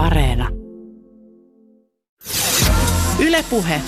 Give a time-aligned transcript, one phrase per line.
[0.00, 0.48] Areena.
[3.18, 3.80] Ylepuhe.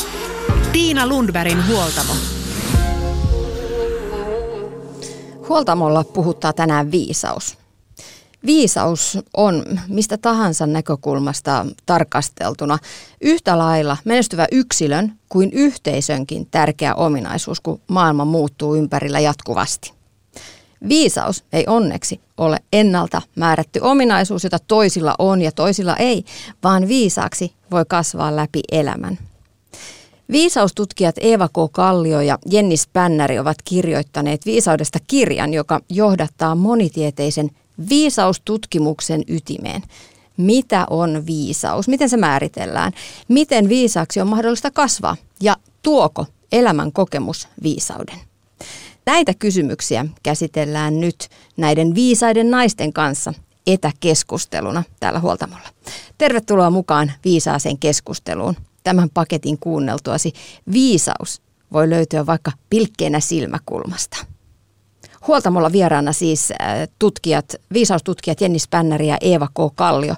[0.73, 2.12] Tiina Lundbergin huoltamo.
[5.48, 7.59] Huoltamolla puhuttaa tänään viisaus.
[8.46, 12.79] Viisaus on mistä tahansa näkökulmasta tarkasteltuna
[13.21, 20.02] yhtä lailla menestyvä yksilön kuin yhteisönkin tärkeä ominaisuus, kun maailma muuttuu ympärillä jatkuvasti.
[20.88, 26.24] Viisaus ei onneksi ole ennalta määrätty ominaisuus, jota toisilla on ja toisilla ei,
[26.65, 29.19] vaan viisaaksi voi kasvaa läpi elämän.
[30.33, 31.52] Viisaustutkijat Eeva K.
[31.73, 37.51] Kallio ja Jenni Spännäri ovat kirjoittaneet viisaudesta kirjan, joka johdattaa monitieteisen
[37.88, 39.83] viisaustutkimuksen ytimeen.
[40.37, 41.88] Mitä on viisaus?
[41.88, 42.93] Miten se määritellään?
[43.29, 45.16] Miten viisaaksi on mahdollista kasvaa?
[45.41, 48.32] Ja tuoko elämän kokemus viisauden?
[49.06, 53.34] Näitä kysymyksiä käsitellään nyt näiden viisaiden naisten kanssa
[53.66, 55.69] etäkeskusteluna täällä Huoltamolla.
[56.19, 58.57] Tervetuloa mukaan viisaaseen keskusteluun.
[58.85, 60.32] Tämän paketin kuunneltuasi
[60.73, 64.16] viisaus voi löytyä vaikka pilkkeenä silmäkulmasta.
[65.27, 69.74] Huoltamolla vieraana siis äh, tutkijat, viisaustutkijat Jenni Spännäri ja Eeva K.
[69.74, 70.14] Kallio.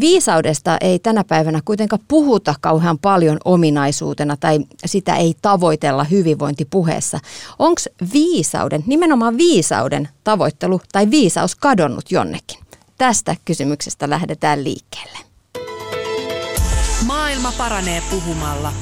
[0.00, 7.18] Viisaudesta ei tänä päivänä kuitenkaan puhuta kauhean paljon ominaisuutena tai sitä ei tavoitella hyvinvointipuheessa.
[7.58, 7.80] Onko
[8.12, 12.58] viisauden, nimenomaan viisauden tavoittelu tai viisaus kadonnut jonnekin?
[12.98, 15.18] Tästä kysymyksestä lähdetään liikkeelle.
[17.06, 18.72] Maailma paranee puhumalla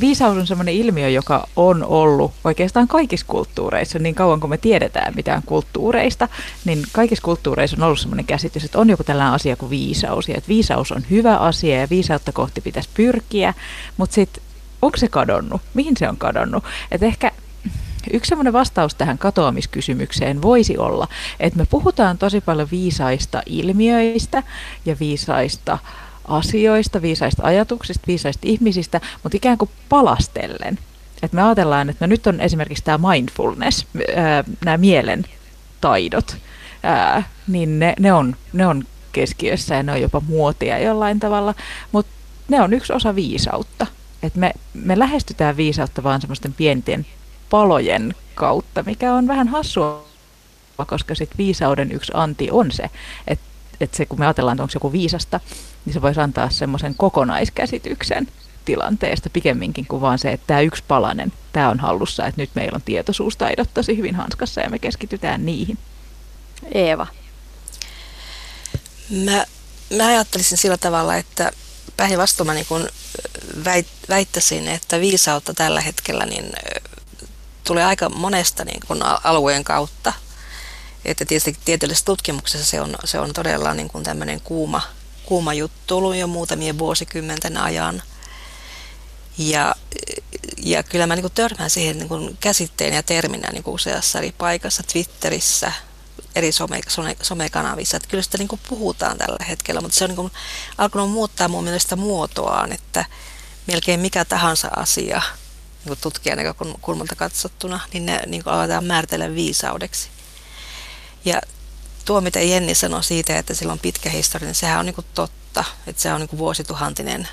[0.00, 5.14] viisaus on sellainen ilmiö, joka on ollut oikeastaan kaikissa kulttuureissa, niin kauan kuin me tiedetään
[5.16, 6.28] mitään kulttuureista,
[6.64, 10.34] niin kaikissa kulttuureissa on ollut sellainen käsitys, että on joku tällainen asia kuin viisaus, ja
[10.36, 13.54] että viisaus on hyvä asia ja viisautta kohti pitäisi pyrkiä,
[13.96, 14.42] mutta sitten
[14.82, 15.60] onko se kadonnut?
[15.74, 16.64] Mihin se on kadonnut?
[16.90, 17.32] Et ehkä
[18.12, 21.08] Yksi sellainen vastaus tähän katoamiskysymykseen voisi olla,
[21.40, 24.42] että me puhutaan tosi paljon viisaista ilmiöistä
[24.86, 25.78] ja viisaista
[26.28, 30.78] asioista, viisaista ajatuksista, viisaista ihmisistä, mutta ikään kuin palastellen.
[31.22, 33.86] Et me ajatellaan, että no nyt on esimerkiksi tämä mindfulness,
[34.64, 35.24] nämä mielen
[35.80, 36.36] taidot,
[37.48, 41.54] niin ne, ne, on, ne on keskiössä ja ne on jopa muotia jollain tavalla,
[41.92, 42.12] mutta
[42.48, 43.86] ne on yksi osa viisautta.
[44.22, 47.06] Et me, me lähestytään viisautta vaan semmoisten pienten
[47.50, 50.08] palojen kautta, mikä on vähän hassua,
[50.86, 52.90] koska sit viisauden yksi anti on se,
[53.26, 53.47] että
[53.80, 55.40] et se kun me ajatellaan, että onko joku viisasta,
[55.84, 58.28] niin se voisi antaa semmoisen kokonaiskäsityksen
[58.64, 62.76] tilanteesta pikemminkin kuin vaan se, että tämä yksi palanen, tämä on hallussa, että nyt meillä
[62.76, 65.78] on tietoisuustaidot tosi hyvin hanskassa ja me keskitytään niihin.
[66.74, 67.06] Eeva.
[69.10, 69.44] Mä,
[69.96, 71.52] mä ajattelisin sillä tavalla, että
[71.96, 72.66] päinvastoin mä niin
[73.64, 76.52] väit, väittäisin, että viisautta tällä hetkellä niin
[77.64, 80.12] tulee aika monesta niin kuin alueen kautta.
[81.10, 84.82] Että tietysti tieteellisessä tutkimuksessa se on, se on todella niin kuin tämmöinen kuuma,
[85.24, 88.02] kuuma juttu ollut jo muutamien vuosikymmenten ajan.
[89.38, 89.74] Ja,
[90.56, 94.34] ja kyllä mä niin törmään siihen niin kuin käsitteen ja terminä niin kuin useassa eri
[94.38, 95.72] paikassa, Twitterissä,
[96.34, 97.96] eri some, some, somekanavissa.
[97.96, 100.32] Että kyllä sitä niin kuin puhutaan tällä hetkellä, mutta se on niin kuin
[100.78, 103.04] alkanut muuttaa mun mielestä muotoaan, että
[103.66, 105.22] melkein mikä tahansa asia
[105.84, 110.08] niin tutkijan näkökulmalta katsottuna, niin ne niin kuin aletaan määritellä viisaudeksi.
[111.24, 111.40] Ja
[112.04, 115.64] tuo, mitä Jenni sanoi siitä, että sillä on pitkä historia, niin sehän on niin totta.
[115.86, 117.28] Että se on niin vuosituhantinen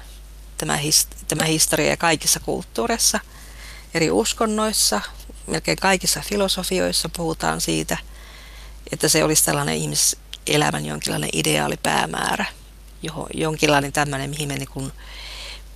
[0.57, 3.19] tämä, hist- tämä historia kaikissa kulttuureissa,
[3.94, 5.01] eri uskonnoissa,
[5.47, 7.97] melkein kaikissa filosofioissa puhutaan siitä,
[8.91, 12.46] että se olisi tällainen ihmiselämän jonkinlainen ideaali päämäärä,
[13.02, 14.91] johon, jonkinlainen tämmöinen, mihin me niin kuin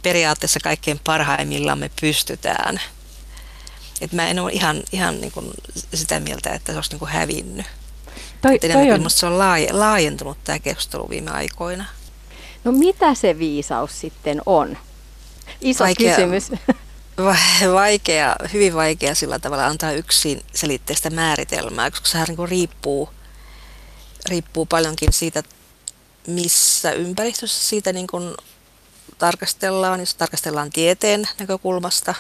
[0.02, 2.82] periaatteessa kaikkein parhaimmillaan me pystytään.
[4.02, 5.52] Et mä en ole ihan, ihan niin kuin
[5.94, 7.66] sitä mieltä, että se olisi niin kuin hävinnyt.
[8.42, 9.10] Toi, toi on...
[9.10, 9.40] se on
[9.72, 11.86] laajentunut tämä keskustelu viime aikoina.
[12.64, 14.78] No mitä se viisaus sitten on?
[15.62, 16.52] Iso vaikea, kysymys.
[17.74, 23.10] Vaikea, hyvin vaikea sillä tavalla antaa yksin selitteistä määritelmää, koska sehän niin riippuu,
[24.30, 25.44] riippuu paljonkin siitä,
[26.28, 28.36] missä ympäristössä siitä niin kuin
[29.18, 30.00] tarkastellaan.
[30.00, 32.16] Jos tarkastellaan tieteen näkökulmasta,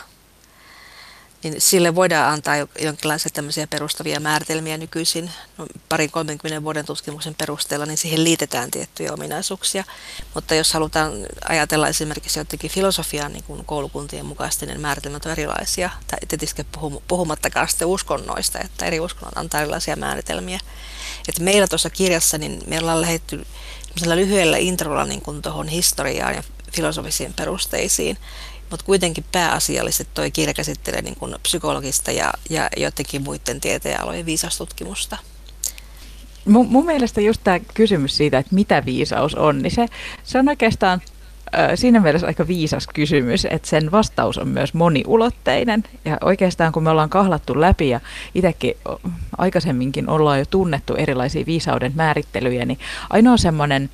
[1.43, 5.31] niin sille voidaan antaa jonkinlaisia tämmöisiä perustavia määritelmiä nykyisin.
[5.57, 9.83] No, parin 30 vuoden tutkimuksen perusteella, niin siihen liitetään tiettyjä ominaisuuksia.
[10.33, 11.13] Mutta jos halutaan
[11.49, 15.89] ajatella esimerkiksi jotenkin filosofian niin kuin koulukuntien mukaisesti, niin määritelmät on erilaisia.
[16.07, 16.65] Tai tietysti
[17.07, 20.59] puhumattakaan sitten uskonnoista, että eri uskonnot antaa erilaisia määritelmiä.
[21.27, 23.45] Että meillä tuossa kirjassa, niin me ollaan lähdetty
[24.15, 28.17] lyhyellä introlla niin tuohon historiaan ja filosofisiin perusteisiin
[28.69, 35.17] mutta kuitenkin pääasiallisesti tuo kirja käsittelee niin kuin psykologista ja, ja jotenkin muiden tieteenalojen viisastutkimusta.
[36.45, 39.85] mun, mun mielestä just tämä kysymys siitä, että mitä viisaus on, niin se,
[40.23, 41.01] se on oikeastaan
[41.75, 45.83] siinä mielessä aika viisas kysymys, että sen vastaus on myös moniulotteinen.
[46.05, 47.99] Ja oikeastaan kun me ollaan kahlattu läpi ja
[48.35, 48.77] itsekin
[49.37, 52.79] aikaisemminkin ollaan jo tunnettu erilaisia viisauden määrittelyjä, niin
[53.09, 53.89] ainoa semmoinen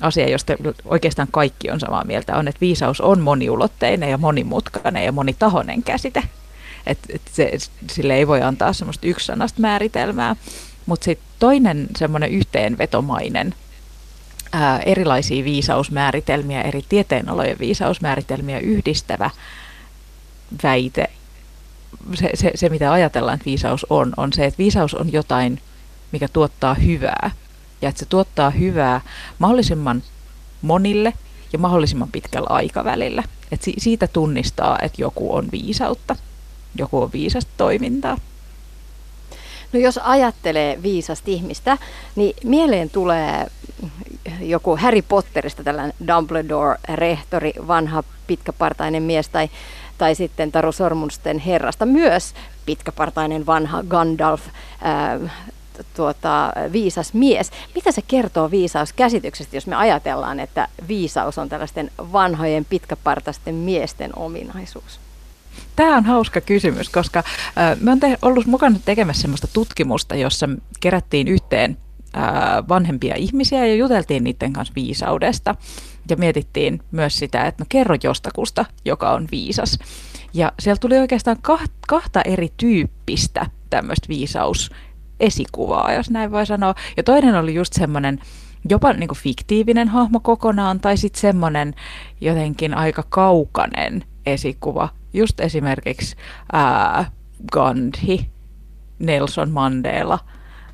[0.00, 0.52] asia, josta
[0.84, 6.22] oikeastaan kaikki on samaa mieltä, on, että viisaus on moniulotteinen ja monimutkainen ja monitahoinen käsite.
[6.86, 7.52] Että et se,
[7.90, 10.36] sille ei voi antaa semmoista yksisanasta määritelmää.
[10.86, 13.54] Mutta sitten toinen semmoinen yhteenvetomainen
[14.52, 19.30] ää, erilaisia viisausmääritelmiä, eri tieteenalojen viisausmääritelmiä yhdistävä
[20.62, 21.10] väite,
[22.14, 25.60] se, se, se mitä ajatellaan, että viisaus on, on se, että viisaus on jotain,
[26.12, 27.30] mikä tuottaa hyvää.
[27.86, 29.00] Ja että se tuottaa hyvää
[29.38, 30.02] mahdollisimman
[30.62, 31.12] monille
[31.52, 33.22] ja mahdollisimman pitkällä aikavälillä.
[33.52, 36.16] Et si- siitä tunnistaa, että joku on viisautta,
[36.78, 38.18] joku on viisasta toimintaa.
[39.72, 41.78] No jos ajattelee viisasta ihmistä,
[42.16, 43.46] niin mieleen tulee
[44.40, 49.50] joku Harry Potterista tällainen Dumbledore-rehtori, vanha pitkäpartainen mies tai,
[49.98, 52.34] tai sitten Taru Sormunsten herrasta myös
[52.66, 54.40] pitkäpartainen vanha Gandalf,
[54.80, 55.18] ää,
[55.96, 57.50] tuota, viisas mies.
[57.74, 65.00] Mitä se kertoo viisauskäsityksestä, jos me ajatellaan, että viisaus on tällaisten vanhojen pitkäpartaisten miesten ominaisuus?
[65.76, 67.22] Tämä on hauska kysymys, koska
[67.80, 70.48] me on te- ollut mukana tekemässä sellaista tutkimusta, jossa
[70.80, 71.76] kerättiin yhteen
[72.68, 75.54] vanhempia ihmisiä ja juteltiin niiden kanssa viisaudesta.
[76.10, 79.78] Ja mietittiin myös sitä, että no kerro jostakusta, joka on viisas.
[80.34, 81.36] Ja siellä tuli oikeastaan
[81.86, 84.08] kahta eri tyyppistä tämmöistä
[85.20, 86.74] viisausesikuvaa, jos näin voi sanoa.
[86.96, 88.20] Ja toinen oli just semmoinen
[88.68, 91.74] jopa niin kuin fiktiivinen hahmo kokonaan, tai sitten semmoinen
[92.20, 96.16] jotenkin aika kaukainen esikuva, just esimerkiksi
[96.52, 97.10] ää,
[97.52, 98.30] Gandhi,
[98.98, 100.18] Nelson Mandela,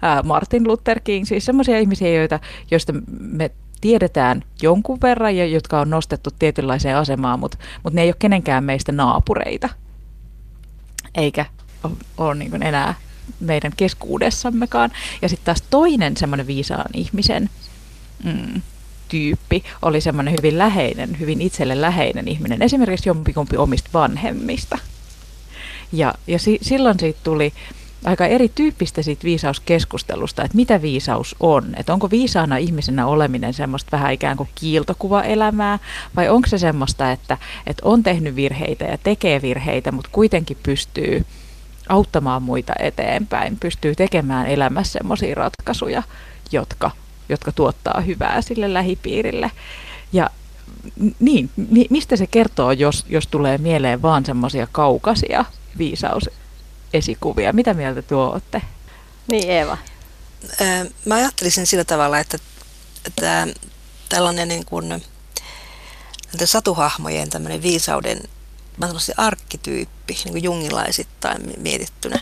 [0.02, 2.40] ää, Martin Luther King, siis semmoisia ihmisiä, joita,
[2.70, 3.50] joista me
[3.80, 8.64] tiedetään jonkun verran ja jotka on nostettu tietynlaiseen asemaan, mutta, mutta ne ei ole kenenkään
[8.64, 9.68] meistä naapureita,
[11.14, 11.46] eikä
[12.18, 12.94] ole niin enää
[13.40, 14.92] meidän keskuudessammekaan.
[15.22, 17.50] Ja sitten taas toinen semmoinen viisaan ihmisen
[18.24, 18.62] mm,
[19.08, 24.78] tyyppi oli semmoinen hyvin läheinen, hyvin itselle läheinen ihminen, esimerkiksi jompikumpi omista vanhemmista.
[25.92, 27.52] Ja, ja si, silloin siitä tuli
[28.04, 31.74] aika erityyppistä siitä viisauskeskustelusta, että mitä viisaus on.
[31.76, 35.78] Että onko viisaana ihmisenä oleminen semmoista vähän ikään kuin kiiltokuva-elämää,
[36.16, 41.24] vai onko se semmoista, että, että on tehnyt virheitä ja tekee virheitä, mutta kuitenkin pystyy
[41.88, 46.02] auttamaan muita eteenpäin, pystyy tekemään elämässä semmoisia ratkaisuja,
[46.52, 46.90] jotka
[47.28, 49.50] jotka tuottaa hyvää sille lähipiirille.
[50.12, 50.30] Ja
[51.18, 51.50] niin,
[51.90, 55.44] mistä se kertoo, jos, jos tulee mieleen vaan semmoisia kaukaisia
[55.78, 57.52] viisausesikuvia?
[57.52, 58.62] Mitä mieltä tuo olette?
[59.30, 59.78] Niin, Eeva.
[61.04, 62.38] Mä ajattelisin sillä tavalla, että,
[63.06, 63.46] että
[64.08, 65.02] tällainen niin kuin,
[66.44, 68.18] satuhahmojen tämmöinen viisauden
[68.86, 72.20] mä arkkityyppi, niin kuin jungilaisittain mietittynä,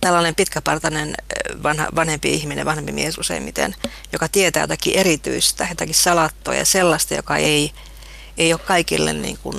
[0.00, 1.14] tällainen pitkäpartainen
[1.62, 3.74] vanha, vanhempi ihminen, vanhempi mies useimmiten,
[4.12, 7.72] joka tietää jotakin erityistä, jotakin salattoa ja sellaista, joka ei,
[8.36, 9.56] ei ole kaikille niin kuin,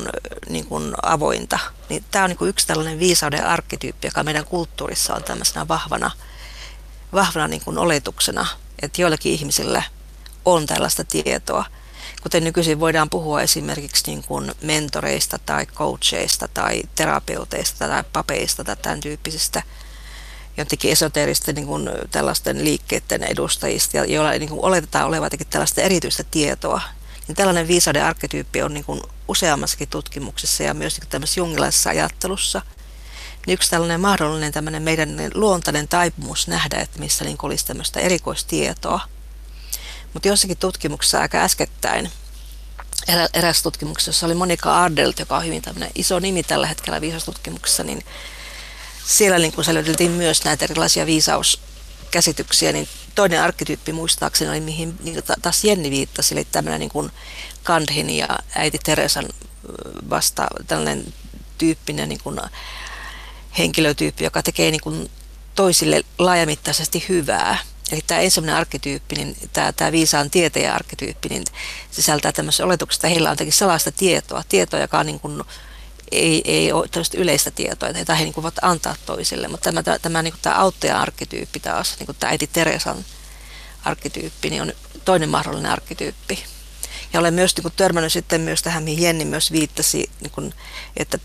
[0.50, 1.60] niin kuin avointa.
[1.90, 6.12] Niin tämä on niin kuin yksi tällainen viisauden arkkityyppi, joka meidän kulttuurissa on tämmöisenä vahvana,
[7.14, 8.46] vahvana niin kuin oletuksena,
[8.82, 9.84] että joillakin ihmisillä
[10.46, 11.66] on tällaista tietoa.
[12.26, 18.76] Kuten nykyisin voidaan puhua esimerkiksi niin kuin mentoreista tai coacheista tai terapeuteista tai papeista tai
[18.82, 19.64] tämän tyyppisistä–
[20.58, 26.24] jotenkin esoteeristen niin kuin, tällaisten liikkeiden edustajista, joilla niin kuin, oletetaan olevan jotenkin tällaista erityistä
[26.24, 26.82] tietoa.
[27.28, 32.62] Niin tällainen viisauden arkkityyppi on niin kuin, useammassakin tutkimuksessa ja myös niin tämmöisessä jungilaisessa ajattelussa.
[33.46, 39.00] Niin yksi tällainen mahdollinen tämmöinen meidän luontainen taipumus nähdä, että missä niin olisi tämmöistä erikoistietoa.
[40.16, 42.12] Mutta jossakin tutkimuksessa aika äskettäin,
[43.08, 47.02] erä, eräs tutkimuksessa, jossa oli Monika Ardelt, joka on hyvin tämmöinen iso nimi tällä hetkellä
[47.02, 48.06] viisaustutkimuksessa, niin
[49.06, 55.24] siellä niin kun selviteltiin myös näitä erilaisia viisauskäsityksiä, niin toinen arkkityyppi muistaakseni oli, mihin niin
[55.42, 57.12] taas Jenni viittasi, eli tämmöinen niin kuin
[57.64, 59.26] Gandhin ja äiti Teresan
[60.10, 61.14] vasta tällainen
[61.58, 62.40] tyyppinen niin kuin
[63.58, 65.12] henkilötyyppi, joka tekee niin kuin
[65.56, 67.58] toisille laajamittaisesti hyvää.
[67.92, 71.44] Eli tämä ensimmäinen arkkityyppi, niin tämä, tämä viisaan tieteen arkkityyppi, niin
[71.92, 75.44] sisältää tämmöisen oletuksen, että heillä on jotenkin salaista tietoa, tietoa, joka on niin kuin
[76.12, 79.48] ei, ei ole tällaista yleistä tietoa, että he niin voivat antaa toisille.
[79.48, 83.06] Mutta tämä, tämä, tämä, niin kuin tämä auttaja-arkkityyppi taas, niin kuin tämä äiti Teresan
[83.86, 84.74] arkkityyppi, niin on
[85.06, 86.44] toinen mahdollinen arkkityyppi.
[87.14, 90.54] Ja olen myös niin kuin, törmännyt sitten myös tähän, mihin Jenni myös viittasi, niin kuin,
[90.98, 91.20] että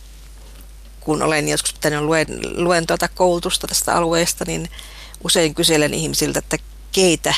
[1.00, 2.26] kun olen joskus pitänyt luen,
[2.64, 4.70] luen tuota koulutusta tästä alueesta, niin
[5.24, 6.56] usein kyselen ihmisiltä, että
[6.92, 7.34] keitä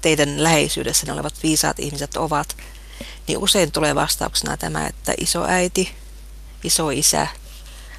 [0.00, 2.56] teidän läheisyydessä olevat viisaat ihmiset ovat,
[3.28, 5.94] niin usein tulee vastauksena tämä, että isoäiti,
[6.64, 7.26] isoisä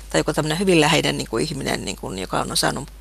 [0.09, 2.91] tai joku tämmöinen hyvin läheinen niin kuin ihminen, niin kuin, joka on osannut,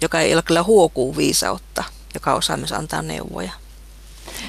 [0.00, 1.84] joka ei ole kyllä huokuu viisautta,
[2.14, 3.52] joka osaa myös antaa neuvoja.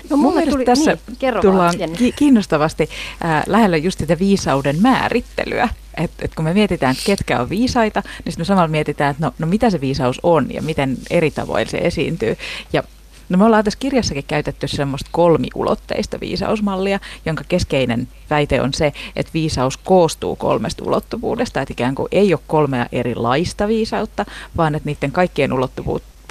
[0.10, 2.90] No mun mielestä tuli, tässä niin, tullaan ki- kiinnostavasti
[3.26, 5.70] äh, lähellä just sitä viisauden määrittelyä.
[5.98, 9.34] Et, et kun me mietitään, että ketkä on viisaita, niin sitten samalla mietitään, että no,
[9.40, 12.38] no mitä se viisaus on ja miten eri tavoin se esiintyy.
[12.74, 12.84] Ja
[13.32, 19.32] No me ollaan tässä kirjassakin käytetty semmoista kolmiulotteista viisausmallia, jonka keskeinen väite on se, että
[19.34, 24.26] viisaus koostuu kolmesta ulottuvuudesta, että ikään kuin ei ole kolmea erilaista viisautta,
[24.58, 25.54] vaan että niiden kaikkien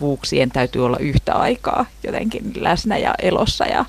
[0.00, 3.84] ulottuvuuksien täytyy olla yhtä aikaa jotenkin läsnä ja elossa ja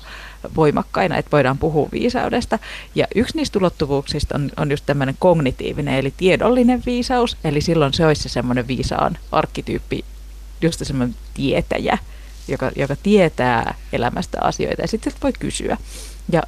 [0.56, 2.58] voimakkaina, että voidaan puhua viisaudesta.
[2.94, 8.06] Ja yksi niistä ulottuvuuksista on, on just tämmöinen kognitiivinen, eli tiedollinen viisaus, eli silloin se
[8.06, 10.04] olisi se semmoinen viisaan arkkityyppi,
[10.62, 11.98] just semmoinen tietäjä,
[12.48, 15.76] joka, joka tietää elämästä asioita ja sitten voi kysyä.
[16.32, 16.42] Ja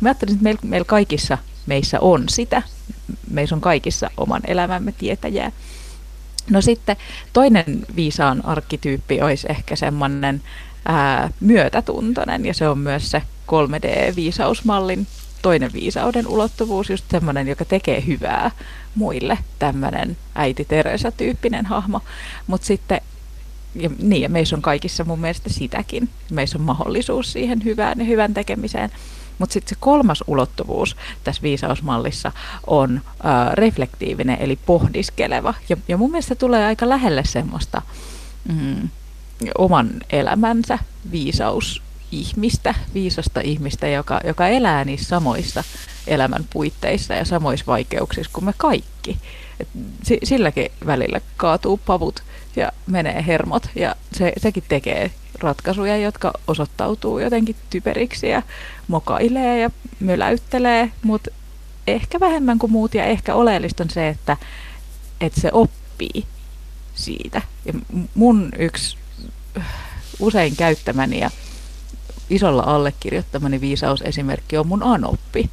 [0.00, 2.62] mä ajattelin, että meillä, meillä kaikissa meissä on sitä.
[3.30, 5.52] Meissä on kaikissa oman elämämme tietäjää.
[6.50, 6.96] No sitten
[7.32, 10.42] toinen viisaan arkkityyppi olisi ehkä semmoinen
[11.40, 15.06] myötätuntoinen ja se on myös se 3D-viisausmallin
[15.42, 18.50] toinen viisauden ulottuvuus, just semmoinen, joka tekee hyvää
[18.94, 22.00] muille, tämmöinen äiti Teresa-tyyppinen hahmo.
[22.46, 23.00] Mutta sitten
[23.74, 26.08] ja, niin, ja meissä on kaikissa mun mielestä sitäkin.
[26.30, 28.90] Meissä on mahdollisuus siihen hyvään ja hyvän tekemiseen.
[29.38, 32.32] Mutta sitten se kolmas ulottuvuus tässä viisausmallissa
[32.66, 35.54] on äh, reflektiivinen, eli pohdiskeleva.
[35.68, 37.82] Ja, ja mun mielestä tulee aika lähelle semmoista
[38.48, 38.88] mm,
[39.58, 40.78] oman elämänsä
[41.10, 45.64] viisaus ihmistä, viisasta ihmistä, joka, joka elää niissä samoissa
[46.06, 49.18] elämän puitteissa ja samoissa vaikeuksissa kuin me kaikki.
[49.60, 49.68] Et
[50.24, 52.22] silläkin välillä kaatuu pavut
[52.56, 55.10] ja menee hermot ja se, sekin tekee
[55.40, 58.42] ratkaisuja, jotka osoittautuu jotenkin typeriksi ja
[58.88, 61.30] mokailee ja möläyttelee, mutta
[61.86, 64.36] ehkä vähemmän kuin muut ja ehkä oleellista on se, että,
[65.20, 66.26] että se oppii
[66.94, 67.42] siitä.
[67.64, 67.72] Ja
[68.14, 68.96] mun yksi
[70.18, 71.30] usein käyttämäni ja
[72.30, 75.50] isolla allekirjoittamani viisausesimerkki on mun anoppi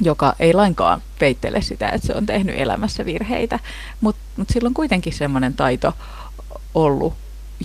[0.00, 3.58] joka ei lainkaan peittele sitä, että se on tehnyt elämässä virheitä,
[4.00, 5.92] mutta mut sillä on kuitenkin semmoinen taito
[6.74, 7.14] ollut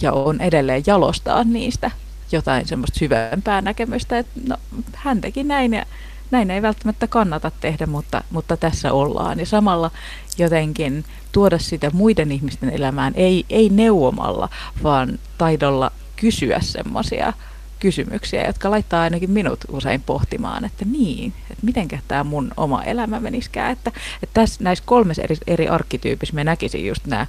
[0.01, 1.91] ja on edelleen jalostaa niistä
[2.31, 4.57] jotain semmoista syvempää näkemystä, että no,
[4.93, 5.85] hän teki näin ja
[6.31, 9.39] näin ei välttämättä kannata tehdä, mutta, mutta tässä ollaan.
[9.39, 9.91] Ja samalla
[10.37, 14.49] jotenkin tuoda sitä muiden ihmisten elämään, ei, ei neuvomalla,
[14.83, 17.33] vaan taidolla kysyä semmoisia
[17.79, 23.19] kysymyksiä, jotka laittaa ainakin minut usein pohtimaan, että niin, että miten tämä mun oma elämä
[23.19, 23.71] meniskään.
[23.71, 23.91] Että,
[24.23, 27.27] että tässä näissä kolmessa eri, eri arkkityypissä me näkisin just nämä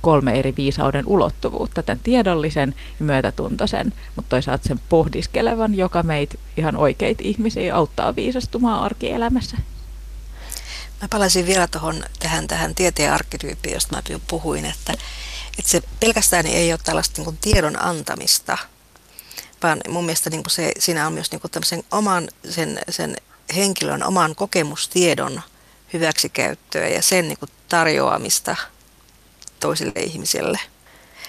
[0.00, 6.76] kolme eri viisauden ulottuvuutta, tämän tiedollisen ja myötätuntoisen, mutta toisaalta sen pohdiskelevan, joka meitä ihan
[6.76, 9.56] oikeita ihmisiä auttaa viisastumaan arkielämässä.
[11.02, 14.92] Mä palasin vielä tuohon tähän, tähän tieteen arkkityyppiin, josta mä puhuin, että,
[15.58, 18.58] että se pelkästään ei ole tällaista niin tiedon antamista,
[19.62, 23.16] vaan mun mielestä niin se, siinä on myös niin tämmöisen oman sen, sen
[23.56, 25.42] henkilön oman kokemustiedon
[25.92, 27.38] hyväksikäyttöä ja sen niin
[27.68, 28.56] tarjoamista
[29.60, 30.58] toisille ihmisille.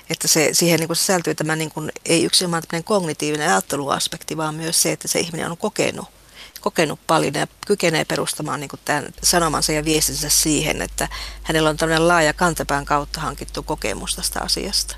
[0.09, 4.81] Että se, siihen niin kuin sisältyy tämä niin kuin, ei yksinomaan kognitiivinen ajatteluaspekti, vaan myös
[4.81, 6.07] se, että se ihminen on kokenut,
[6.61, 11.07] kokenut paljon ja kykenee perustamaan niin kuin tämän sanomansa ja viestinsä siihen, että
[11.43, 14.95] hänellä on tämmöinen laaja kantapään kautta hankittu kokemus tästä asiasta.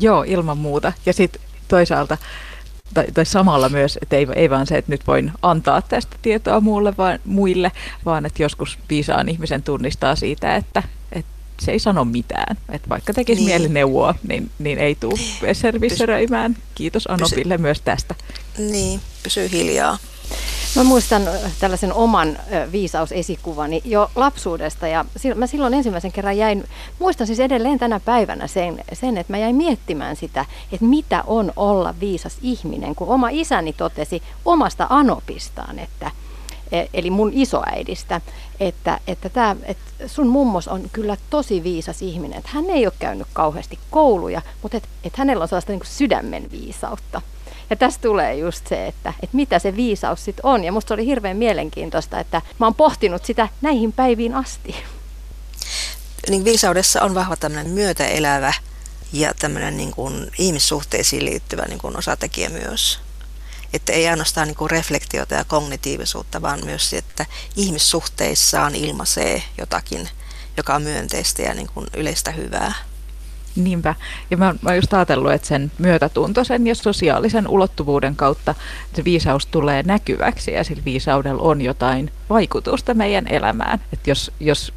[0.00, 0.92] Joo, ilman muuta.
[1.06, 2.18] Ja sitten toisaalta
[2.94, 6.60] tai, tai samalla myös, että ei, ei vaan se, että nyt voin antaa tästä tietoa
[6.60, 7.72] muulle vaan, muille,
[8.04, 10.82] vaan että joskus viisaan ihmisen tunnistaa siitä, että
[11.60, 12.56] se ei sano mitään.
[12.68, 13.48] Että vaikka tekisi niin.
[13.48, 15.14] mieli neuvoa, niin, niin ei tule
[15.52, 16.56] servisseröimään.
[16.74, 17.62] Kiitos Anopille Pysy...
[17.62, 18.14] myös tästä.
[18.58, 19.98] Niin, pysyy hiljaa.
[20.76, 21.22] Mä muistan
[21.58, 22.38] tällaisen oman
[22.72, 26.64] viisausesikuvani jo lapsuudesta ja mä silloin ensimmäisen kerran jäin,
[26.98, 31.52] muistan siis edelleen tänä päivänä sen, sen, että mä jäin miettimään sitä, että mitä on
[31.56, 36.10] olla viisas ihminen, kun oma isäni totesi omasta anopistaan, että
[36.72, 38.20] e, eli mun isoäidistä,
[38.60, 42.94] että, että, tää, että sun mummos on kyllä tosi viisas ihminen, että hän ei ole
[42.98, 47.22] käynyt kauheasti kouluja, mutta että, että hänellä on sellaista niin sydämen viisautta.
[47.70, 50.64] Ja tässä tulee just se, että, että mitä se viisaus sitten on.
[50.64, 54.76] Ja musta oli hirveän mielenkiintoista, että mä oon pohtinut sitä näihin päiviin asti.
[56.30, 58.52] Niin viisaudessa on vahva tämmöinen myötäelävä
[59.12, 63.03] ja tämmöinen niin kuin ihmissuhteisiin liittyvä niin kuin osatekijä myös.
[63.74, 67.26] Että ei ainoastaan niin kuin reflektiota ja kognitiivisuutta, vaan myös se, että
[67.56, 70.08] ihmissuhteissaan ilmaisee jotakin,
[70.56, 72.74] joka on myönteistä ja niin kuin yleistä hyvää.
[73.56, 73.94] Niinpä.
[74.30, 78.54] Ja mä, mä just ajatellut, että sen myötätuntoisen ja sosiaalisen ulottuvuuden kautta
[78.94, 83.80] se viisaus tulee näkyväksi ja sillä viisaudella on jotain vaikutusta meidän elämään.
[83.92, 84.72] Että jos, jos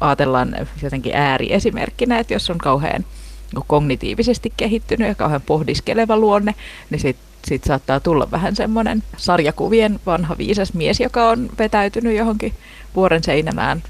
[0.00, 3.04] ajatellaan jotenkin ääriesimerkkinä, että jos on kauhean
[3.54, 6.54] niin kognitiivisesti kehittynyt ja kauhean pohdiskeleva luonne,
[6.90, 12.54] niin sitten sit saattaa tulla vähän semmoinen sarjakuvien vanha viisas mies, joka on vetäytynyt johonkin
[12.94, 13.82] vuoren seinämään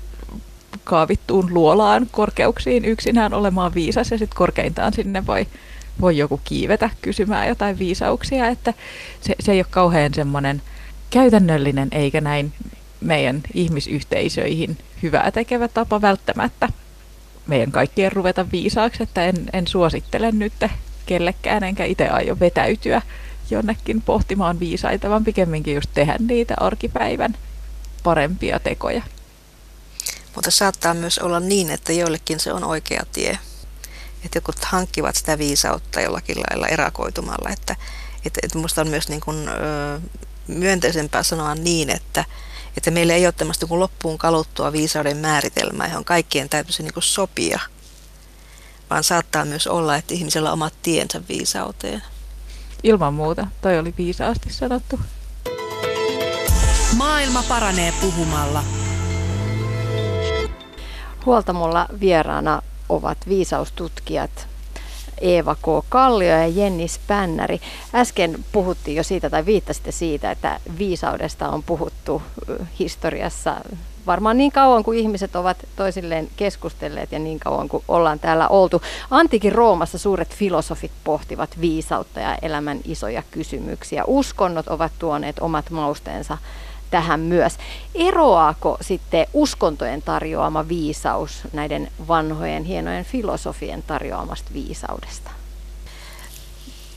[0.84, 5.46] kaavittuun luolaan korkeuksiin yksinään olemaan viisas ja sitten korkeintaan sinne voi,
[6.00, 8.74] voi joku kiivetä kysymään jotain viisauksia, että
[9.20, 10.62] se, se ei ole kauhean semmoinen
[11.10, 12.52] käytännöllinen eikä näin
[13.00, 16.68] meidän ihmisyhteisöihin hyvää tekevä tapa välttämättä
[17.46, 20.52] meidän kaikkien ruveta viisaaksi, että en, en suosittele nyt
[21.06, 23.02] kellekään enkä itse aio vetäytyä
[23.50, 27.36] jonnekin pohtimaan viisaita, vaan pikemminkin just tehdä niitä arkipäivän
[28.02, 29.02] parempia tekoja.
[30.34, 33.38] Mutta saattaa myös olla niin, että joillekin se on oikea tie.
[34.24, 37.50] Että jotkut hankkivat sitä viisautta jollakin lailla erakoitumalla.
[37.50, 37.76] Että,
[38.24, 40.00] että, että minusta on myös niin kuin, ö,
[40.46, 42.24] myönteisempää sanoa niin, että,
[42.76, 47.04] että meillä ei ole tämmöistä kuin loppuun kaluttua viisauden määritelmää, johon kaikkien täytyisi niin kuin
[47.04, 47.60] sopia.
[48.90, 52.02] Vaan saattaa myös olla, että ihmisellä on omat tiensä viisauteen.
[52.82, 55.00] Ilman muuta, toi oli viisaasti sanottu.
[56.96, 58.62] Maailma paranee puhumalla.
[61.26, 64.48] Huoltamolla vieraana ovat viisaustutkijat
[65.20, 65.86] Eeva K.
[65.88, 67.60] Kallio ja Jenni Spännäri.
[67.94, 72.22] Äsken puhuttiin jo siitä tai viittasitte siitä, että viisaudesta on puhuttu
[72.78, 73.56] historiassa
[74.06, 78.82] varmaan niin kauan kuin ihmiset ovat toisilleen keskustelleet ja niin kauan kuin ollaan täällä oltu.
[79.10, 84.04] Antiikin Roomassa suuret filosofit pohtivat viisautta ja elämän isoja kysymyksiä.
[84.06, 86.38] Uskonnot ovat tuoneet omat mausteensa
[86.90, 87.58] tähän myös.
[87.94, 95.30] Eroaako sitten uskontojen tarjoama viisaus näiden vanhojen hienojen filosofien tarjoamasta viisaudesta?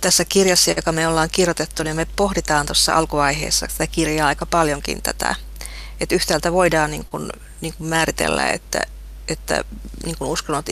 [0.02, 5.02] Tässä kirjassa, joka me ollaan kirjoitettu, niin me pohditaan tuossa alkuvaiheessa tätä kirjaa aika paljonkin
[5.02, 5.36] tätä.
[6.04, 7.30] Että yhtäältä voidaan niin kuin,
[7.62, 8.82] niin kuin määritellä, että,
[9.28, 9.64] että
[10.06, 10.66] niin kuin uskonnot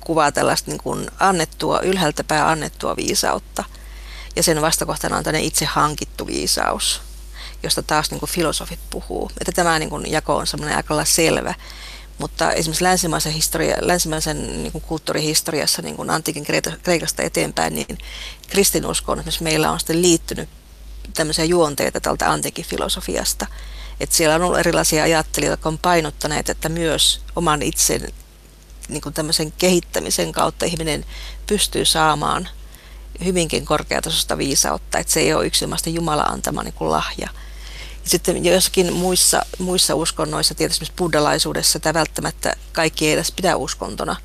[0.00, 3.64] kuvaa tällaista niin kuin annettua, ylhäältä pää annettua viisautta.
[4.36, 7.00] Ja sen vastakohtana on tämmöinen itse hankittu viisaus
[7.62, 9.30] josta taas niin kuin filosofit puhuu.
[9.40, 11.54] Että tämä niin kuin jako on semmoinen aika selvä.
[12.18, 16.46] Mutta esimerkiksi länsimaisen, historia, länsimaisen niin kuin kulttuurihistoriassa niin kuin antiikin
[16.82, 17.98] Kreikasta eteenpäin, niin
[18.48, 20.48] kristinuskoon esimerkiksi meillä on sitten liittynyt
[21.14, 23.46] tämmöisiä juonteita tältä antiikin filosofiasta.
[24.00, 28.08] Että siellä on ollut erilaisia ajattelijoita, jotka on painottaneet, että myös oman itsen
[28.88, 31.04] niin kuin tämmöisen kehittämisen kautta ihminen
[31.46, 32.48] pystyy saamaan
[33.24, 37.28] hyvinkin korkeatasosta viisautta, että se ei ole yksilmästä Jumala antama niin kuin lahja.
[38.04, 44.16] Sitten jossakin muissa, muissa uskonnoissa, tietysti buddhalaisuudessa, tämä välttämättä kaikki ei edes pidä uskontona,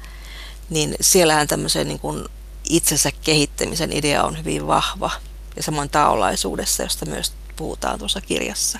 [0.69, 2.25] niin siellähän tämmöisen niin kuin
[2.69, 5.11] itsensä kehittämisen idea on hyvin vahva.
[5.55, 8.79] Ja samoin taolaisuudessa, josta myös puhutaan tuossa kirjassa.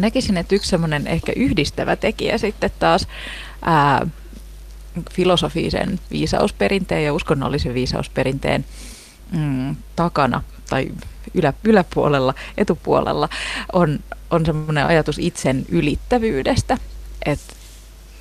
[0.00, 3.08] Näkisin, että yksi semmoinen ehkä yhdistävä tekijä sitten taas
[3.62, 4.06] ää,
[5.10, 8.64] filosofisen viisausperinteen ja uskonnollisen viisausperinteen
[9.32, 10.90] mm, takana tai
[11.34, 13.28] ylä, yläpuolella, etupuolella
[13.72, 13.98] on,
[14.30, 16.78] on semmoinen ajatus itsen ylittävyydestä,
[17.26, 17.54] että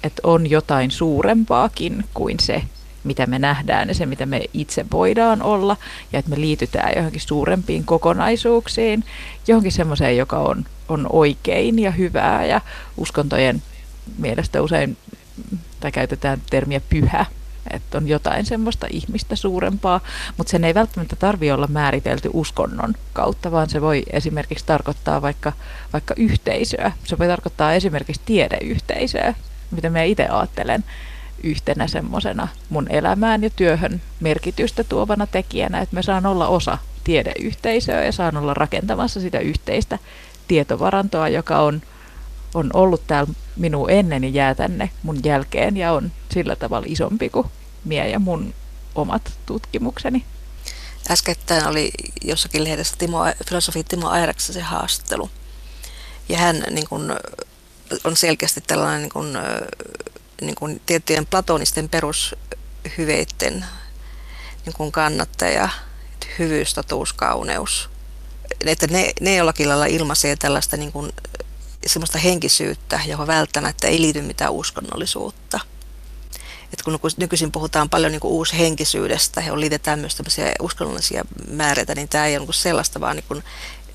[0.04, 2.62] et on jotain suurempaakin kuin se,
[3.04, 5.78] mitä me nähdään ja se, mitä me itse voidaan olla,
[6.14, 9.04] ja että me liitytään johonkin suurempiin kokonaisuuksiin,
[9.48, 12.62] johonkin semmoiseen, joka on, on oikein ja hyvää, ja
[12.98, 13.62] uskontojen
[14.18, 14.98] mielestä usein,
[15.80, 17.26] tai käytetään termiä pyhä,
[17.72, 20.02] että on jotain semmoista ihmistä suurempaa,
[20.38, 25.54] mutta sen ei välttämättä tarvi olla määritelty uskonnon kautta, vaan se voi esimerkiksi tarkoittaa vaikka,
[25.94, 26.92] vaikka yhteisöä.
[27.04, 29.34] Se voi tarkoittaa esimerkiksi tiedeyhteisöä,
[29.72, 30.84] mitä mä itse ajattelen
[31.44, 38.04] yhtenä semmoisena mun elämään ja työhön merkitystä tuovana tekijänä, että mä saan olla osa tiedeyhteisöä
[38.04, 40.00] ja saan olla rakentamassa sitä yhteistä
[40.50, 41.82] tietovarantoa, joka on,
[42.54, 47.30] on ollut täällä minun ennen ja jää tänne mun jälkeen ja on sillä tavalla isompi
[47.30, 47.48] kuin
[47.86, 48.54] mie ja mun
[48.96, 50.26] omat tutkimukseni.
[51.12, 55.30] Äskettäin oli jossakin lehdessä Timo, filosofi Timo Airaksen se haastattelu.
[56.30, 57.14] Ja hän niin kuin,
[58.04, 59.38] on selkeästi tällainen niin kuin,
[60.42, 63.66] niin kuin tiettyjen platonisten perushyveiden
[64.66, 65.70] niin kuin kannattaja,
[66.40, 67.90] hyvyys, totuus, kauneus.
[68.66, 71.12] Että ne, ne jollakin lailla ilmaisee tällaista niin kuin,
[71.88, 75.60] semmoista henkisyyttä, johon välttämättä ei liity mitään uskonnollisuutta
[76.74, 82.26] että kun nykyisin puhutaan paljon niin uushenkisyydestä ja liitetään myös tämmöisiä uskonnollisia määreitä, niin tämä
[82.26, 83.44] ei ole niin sellaista, vaan niin kuin,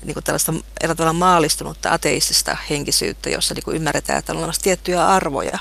[0.03, 4.61] niin kuin tällaista eri tavalla maalistunutta ateistista henkisyyttä, jossa niin kuin ymmärretään, että on olemassa
[4.61, 5.59] tiettyjä arvoja,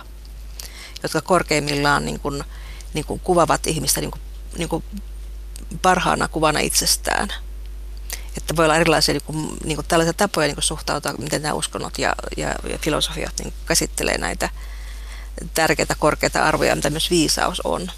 [1.03, 2.45] jotka korkeimmillaan niin kuin
[2.95, 4.23] niin kuin kuvavat ihmistä niin kuin,
[4.59, 4.85] niin kuin
[5.83, 7.29] parhaana kuvana itsestään.
[8.37, 11.55] Että voi olla erilaisia niin kuin, niin kuin tällaisia tapoja niin kuin suhtautua, miten nämä
[11.55, 14.49] uskonnot ja, ja, ja filosofiat niin käsittelee näitä
[15.55, 17.91] tärkeitä korkeita arvoja, mitä myös viisaus on.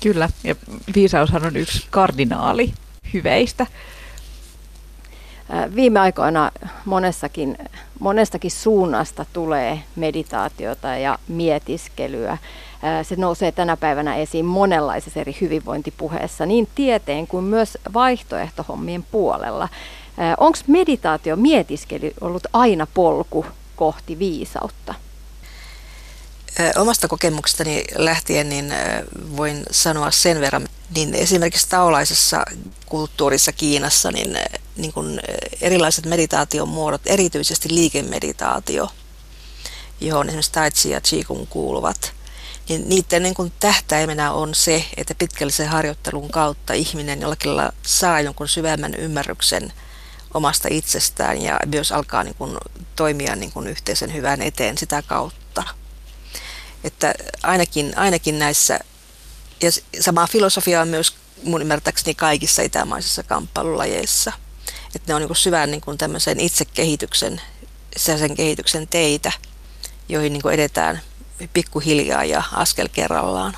[0.00, 0.54] Kyllä, ja
[0.94, 2.74] viisaushan on yksi kardinaali
[3.12, 3.66] hyveistä.
[5.74, 6.52] Viime aikoina
[6.84, 7.58] monessakin,
[8.00, 12.38] monestakin suunnasta tulee meditaatiota ja mietiskelyä.
[13.02, 19.68] Se nousee tänä päivänä esiin monenlaisessa eri hyvinvointipuheessa, niin tieteen kuin myös vaihtoehtohommien puolella.
[20.38, 24.94] Onko meditaatio, mietiskely ollut aina polku kohti viisautta?
[26.76, 28.72] Omasta kokemuksestani lähtien niin
[29.36, 32.44] voin sanoa sen verran, niin esimerkiksi taolaisessa
[32.86, 34.38] kulttuurissa Kiinassa niin,
[34.76, 35.20] niin kuin
[35.60, 38.88] erilaiset meditaation muodot, erityisesti liikemeditaatio,
[40.00, 42.12] johon esimerkiksi Tai Chi ja Qigong kuuluvat,
[42.68, 47.50] niin niiden niin kuin tähtäimenä on se, että pitkällisen harjoittelun kautta ihminen jollakin
[47.82, 49.72] saa jonkun syvemmän ymmärryksen
[50.34, 52.58] omasta itsestään ja myös alkaa niin kuin
[52.96, 55.64] toimia niin kuin yhteisen hyvän eteen sitä kautta.
[56.84, 58.80] Että ainakin, ainakin näissä,
[59.62, 64.32] ja samaa filosofia on myös mun ymmärtääkseni kaikissa itämaisissa kamppailulajeissa.
[64.94, 67.40] Että ne on niin kuin syvän niin kuin tämmöisen itsekehityksen,
[67.96, 69.32] sen kehityksen teitä,
[70.08, 71.00] joihin niin kuin edetään
[71.52, 73.52] pikkuhiljaa ja askel kerrallaan.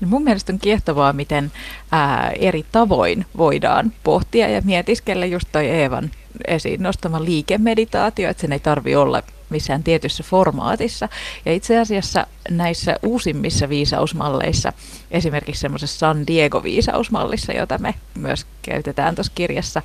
[0.00, 1.52] No mun mielestä on kiehtovaa, miten
[1.92, 6.10] ää, eri tavoin voidaan pohtia ja mietiskellä just toi Eevan
[6.46, 11.08] esiin nostama liikemeditaatio, että sen ei tarvi olla missään tietyssä formaatissa.
[11.44, 14.72] Ja itse asiassa näissä uusimmissa viisausmalleissa,
[15.10, 19.82] esimerkiksi semmoisessa San Diego-viisausmallissa, jota me myös käytetään tuossa kirjassa,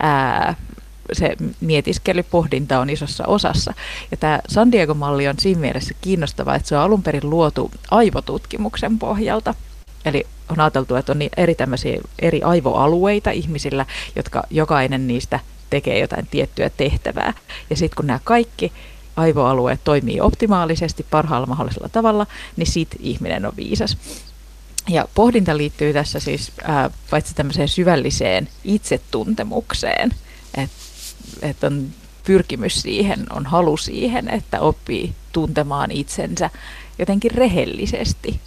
[0.00, 0.54] ää,
[1.12, 3.74] se mietiskelypohdinta on isossa osassa.
[4.10, 8.98] Ja tämä San Diego-malli on siinä mielessä kiinnostava, että se on alun perin luotu aivotutkimuksen
[8.98, 9.54] pohjalta.
[10.04, 11.56] Eli on ajateltu, että on niin eri,
[12.18, 13.86] eri aivoalueita ihmisillä,
[14.16, 15.40] jotka jokainen niistä
[15.70, 17.32] tekee jotain tiettyä tehtävää.
[17.70, 18.72] Ja sitten kun nämä kaikki
[19.16, 23.98] aivoalueet toimii optimaalisesti parhaalla mahdollisella tavalla, niin sit ihminen on viisas.
[24.88, 30.10] Ja pohdinta liittyy tässä siis ää, paitsi tämmöiseen syvälliseen itsetuntemukseen,
[30.56, 30.76] että
[31.42, 31.86] et on
[32.26, 36.50] pyrkimys siihen, on halu siihen, että oppii tuntemaan itsensä
[36.98, 38.40] jotenkin rehellisesti,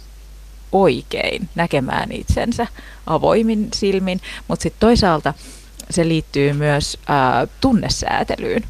[0.72, 2.66] oikein, näkemään itsensä
[3.06, 5.34] avoimin silmin, mutta sitten toisaalta
[5.90, 8.64] se liittyy myös ää, tunnesäätelyyn,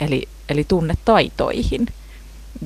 [0.00, 1.86] eli eli tunnetaitoihin,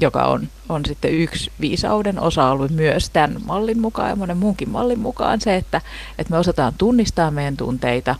[0.00, 5.00] joka on, on sitten yksi viisauden osa-alue myös tämän mallin mukaan ja monen muunkin mallin
[5.00, 5.40] mukaan.
[5.40, 5.80] Se, että,
[6.18, 8.16] että me osataan tunnistaa meidän tunteita,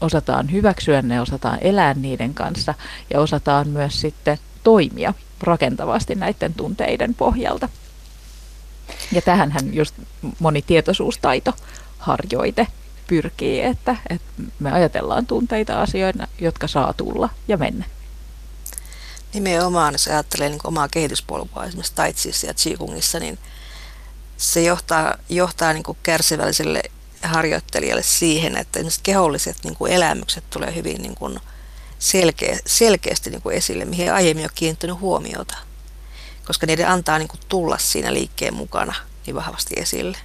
[0.00, 2.74] osataan hyväksyä ne, osataan elää niiden kanssa
[3.10, 7.68] ja osataan myös sitten toimia rakentavasti näiden tunteiden pohjalta.
[9.12, 9.94] Ja tähänhän just
[10.38, 11.52] moni tietoisuustaito
[11.98, 12.66] harjoite
[13.06, 17.84] pyrkii, että, että me ajatellaan tunteita asioina, jotka saa tulla ja mennä.
[19.34, 23.38] Nimenomaan, jos ajattelee niin omaa kehityspolkua esimerkiksi Taitsissa ja Qigongissa, niin
[24.36, 26.82] se johtaa, johtaa niin kuin kärsivälliselle
[27.28, 31.38] harjoittelijalle siihen, että keholliset niin kuin elämykset tulee hyvin niin kuin
[31.98, 35.58] selkeä, selkeästi niin kuin esille, mihin aiemmin ole kiinnittänyt huomiota,
[36.46, 38.94] koska niiden antaa niin kuin tulla siinä liikkeen mukana
[39.26, 40.18] niin vahvasti esille.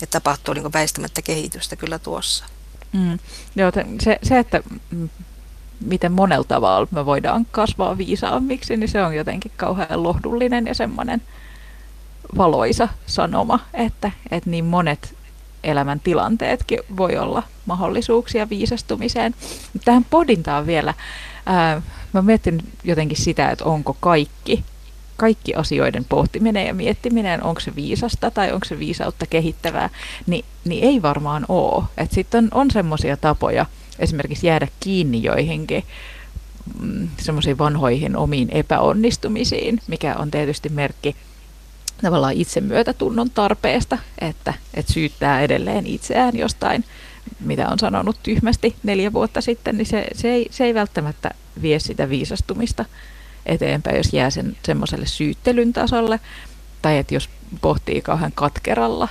[0.00, 2.44] Ja tapahtuu niin kuin väistämättä kehitystä kyllä tuossa.
[2.92, 3.18] Mm.
[3.56, 4.62] Joo, se, se, että
[5.80, 11.22] miten monella tavalla me voidaan kasvaa viisaammiksi, niin se on jotenkin kauhean lohdullinen ja semmoinen
[12.36, 15.17] valoisa sanoma, että, että niin monet
[15.64, 19.34] elämän tilanteetkin voi olla mahdollisuuksia viisastumiseen.
[19.84, 20.94] Tähän pohdintaan vielä,
[22.12, 24.64] mä mietin jotenkin sitä, että onko kaikki,
[25.16, 29.90] kaikki asioiden pohtiminen ja miettiminen, onko se viisasta tai onko se viisautta kehittävää,
[30.26, 31.84] niin, niin ei varmaan ole.
[32.10, 33.66] Sitten on, on semmoisia tapoja,
[33.98, 35.84] esimerkiksi jäädä kiinni joihinkin
[36.80, 41.16] mm, semmoisiin vanhoihin omiin epäonnistumisiin, mikä on tietysti merkki
[42.02, 46.84] tavallaan itsemyötätunnon tarpeesta, että, että syyttää edelleen itseään jostain,
[47.40, 51.30] mitä on sanonut tyhmästi neljä vuotta sitten, niin se, se, ei, se ei välttämättä
[51.62, 52.84] vie sitä viisastumista
[53.46, 56.20] eteenpäin, jos jää sen semmoiselle syyttelyn tasolle,
[56.82, 57.30] tai että jos
[57.60, 59.08] pohtii kauhean katkeralla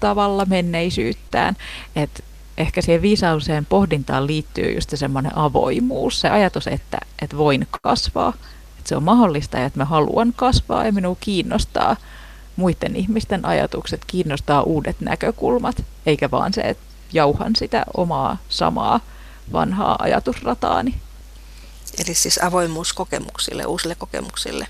[0.00, 1.56] tavalla menneisyyttään,
[1.96, 2.22] että
[2.58, 8.32] ehkä siihen viisauseen pohdintaan liittyy just semmoinen avoimuus, se ajatus, että, että voin kasvaa,
[8.78, 11.96] että se on mahdollista ja että mä haluan kasvaa ja minua kiinnostaa
[12.56, 19.00] muiden ihmisten ajatukset, kiinnostaa uudet näkökulmat, eikä vaan se, että jauhan sitä omaa samaa
[19.52, 20.94] vanhaa ajatusrataani.
[22.04, 24.66] Eli siis avoimuus kokemuksille, uusille kokemuksille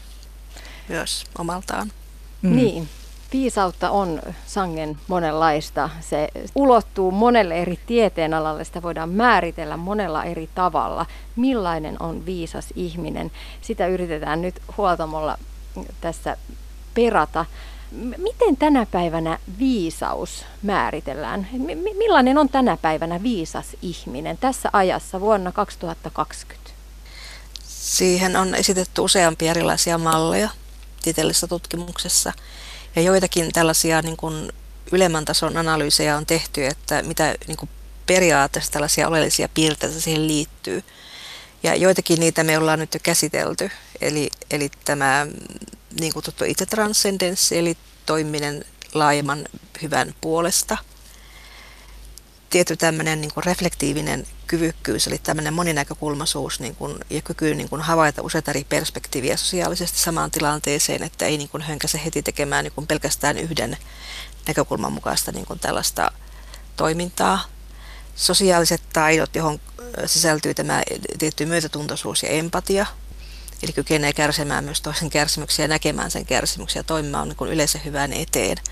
[0.89, 1.93] myös omaltaan.
[2.43, 2.57] Mm.
[2.57, 2.89] Niin,
[3.35, 5.91] Viisautta on sangen monenlaista.
[6.01, 8.65] Se ulottuu monelle eri tieteenalalle.
[8.65, 11.07] Sitä voidaan määritellä monella eri tavalla.
[11.37, 13.31] Millainen on viisas ihminen?
[13.61, 15.39] Sitä yritetään nyt huoltamolla
[16.01, 16.37] tässä
[16.95, 17.45] perata.
[18.17, 21.49] Miten tänä päivänä viisaus määritellään?
[21.99, 26.71] Millainen on tänä päivänä viisas ihminen tässä ajassa vuonna 2020?
[27.69, 30.49] Siihen on esitetty useampia erilaisia malleja
[31.03, 32.33] tieteellisessä tutkimuksessa–
[32.97, 34.53] ja joitakin tällaisia niin kuin
[34.93, 37.69] ylemmän tason analyysejä on tehty, että mitä niin kuin
[38.07, 40.85] periaatteessa tällaisia oleellisia piirteitä siihen liittyy.
[41.63, 45.27] Ja joitakin niitä me ollaan nyt jo käsitelty, eli, eli tämä
[46.01, 47.77] niin kutsuttu itsetranscendenssi, eli
[48.07, 49.49] toiminen laajemman
[49.83, 50.77] hyvän puolesta–
[52.55, 57.83] tietty tämmöinen niin kuin reflektiivinen kyvykkyys, eli tämmöinen moninäkökulmaisuus niin kuin, ja kyky niin kuin
[57.83, 62.73] havaita useita eri perspektiiviä sosiaalisesti samaan tilanteeseen, että ei niin kuin hönkäse heti tekemään niin
[62.73, 63.77] kuin pelkästään yhden
[64.47, 66.13] näkökulman mukaista niin kuin tällaista
[66.77, 67.45] toimintaa.
[68.17, 69.61] Sosiaaliset taidot, johon
[70.07, 70.83] sisältyy tämä
[71.19, 72.87] tietty myötätuntoisuus ja empatia,
[73.65, 77.51] eli kykenee kärsimään myös toisen kärsimyksiä, näkemään sen kärsimyksiä toimimaan niin kuin
[77.85, 78.57] hyvän eteen–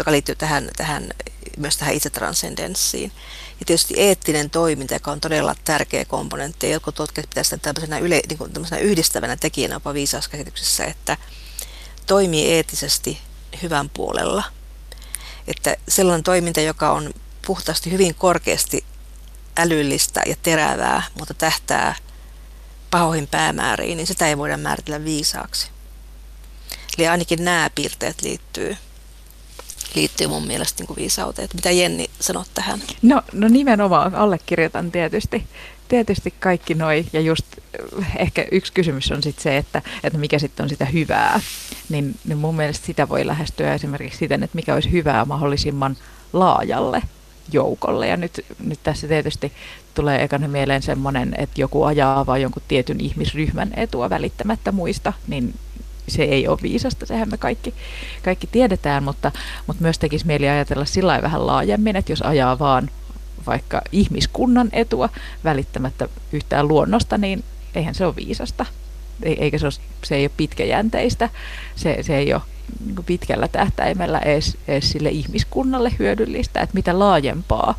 [0.00, 1.08] joka liittyy tähän, tähän,
[1.56, 3.12] myös tähän itsetranscendenssiin.
[3.60, 6.66] Ja tietysti eettinen toiminta, joka on todella tärkeä komponentti.
[6.66, 11.16] Ja jotkut tutkijat pitävät sitä tämmöisenä, yle, niin kuin tämmöisenä yhdistävänä tekijänä jopa viisauskäsityksessä, että
[12.06, 13.18] toimii eettisesti
[13.62, 14.44] hyvän puolella.
[15.46, 17.14] Että sellainen toiminta, joka on
[17.46, 18.84] puhtaasti hyvin korkeasti
[19.56, 21.94] älyllistä ja terävää, mutta tähtää
[22.90, 25.70] pahoihin päämääriin, niin sitä ei voida määritellä viisaaksi.
[26.98, 28.76] Eli ainakin nämä piirteet liittyy
[29.94, 31.44] liittyy mun mielestä niin kuin viisauteen.
[31.44, 32.82] Että mitä Jenni sanot tähän?
[33.02, 35.46] No, no nimenomaan allekirjoitan tietysti,
[35.88, 40.38] tietysti kaikki noi ja just eh, ehkä yksi kysymys on sitten se, että, että mikä
[40.38, 41.40] sitten on sitä hyvää.
[41.88, 45.96] Niin, niin mun mielestä sitä voi lähestyä esimerkiksi siten, että mikä olisi hyvää mahdollisimman
[46.32, 47.02] laajalle
[47.52, 48.08] joukolle.
[48.08, 49.52] Ja nyt, nyt tässä tietysti
[49.94, 55.54] tulee ekana mieleen semmoinen, että joku ajaa vain jonkun tietyn ihmisryhmän etua välittämättä muista, niin
[56.08, 57.74] se ei ole viisasta, sehän me kaikki,
[58.22, 59.32] kaikki tiedetään, mutta,
[59.66, 62.90] mutta myös tekisi mieli ajatella sillä vähän laajemmin, että jos ajaa vaan
[63.46, 65.08] vaikka ihmiskunnan etua
[65.44, 68.66] välittämättä yhtään luonnosta, niin eihän se ole viisasta.
[69.22, 69.72] Eikä se, ole,
[70.04, 71.28] se ei ole pitkäjänteistä,
[71.76, 72.42] se, se ei ole
[72.86, 77.74] niin pitkällä tähtäimellä edes, edes sille ihmiskunnalle hyödyllistä, että mitä laajempaa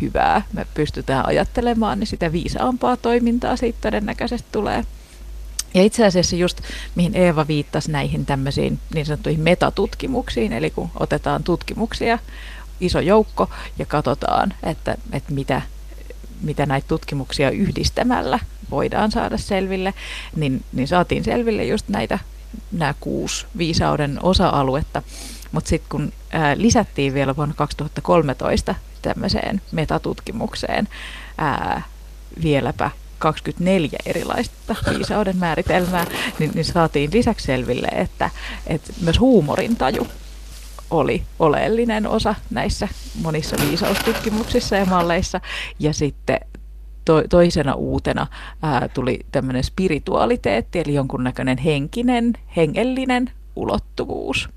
[0.00, 4.84] hyvää me pystytään ajattelemaan, niin sitä viisaampaa toimintaa siitä todennäköisesti tulee.
[5.74, 6.60] Ja itse asiassa just
[6.94, 12.18] mihin Eeva viittasi näihin tämmöisiin niin sanottuihin metatutkimuksiin, eli kun otetaan tutkimuksia,
[12.80, 15.62] iso joukko, ja katsotaan, että, että mitä,
[16.40, 18.38] mitä näitä tutkimuksia yhdistämällä
[18.70, 19.94] voidaan saada selville,
[20.36, 22.18] niin, niin saatiin selville just näitä
[22.72, 25.02] nämä kuusi viisauden osa-aluetta.
[25.52, 30.88] Mutta sitten kun ää, lisättiin vielä vuonna 2013 tämmöiseen metatutkimukseen
[31.38, 31.82] ää,
[32.42, 36.06] vieläpä 24 erilaista viisauden määritelmää,
[36.38, 38.30] niin, niin saatiin lisäksi selville, että,
[38.66, 40.06] että myös huumorintaju
[40.90, 42.88] oli oleellinen osa näissä
[43.22, 45.40] monissa viisaustutkimuksissa ja malleissa.
[45.78, 46.40] Ja sitten
[47.04, 48.26] to, toisena uutena
[48.62, 54.48] ää, tuli tämmöinen spiritualiteetti, eli jonkunnäköinen henkinen, hengellinen ulottuvuus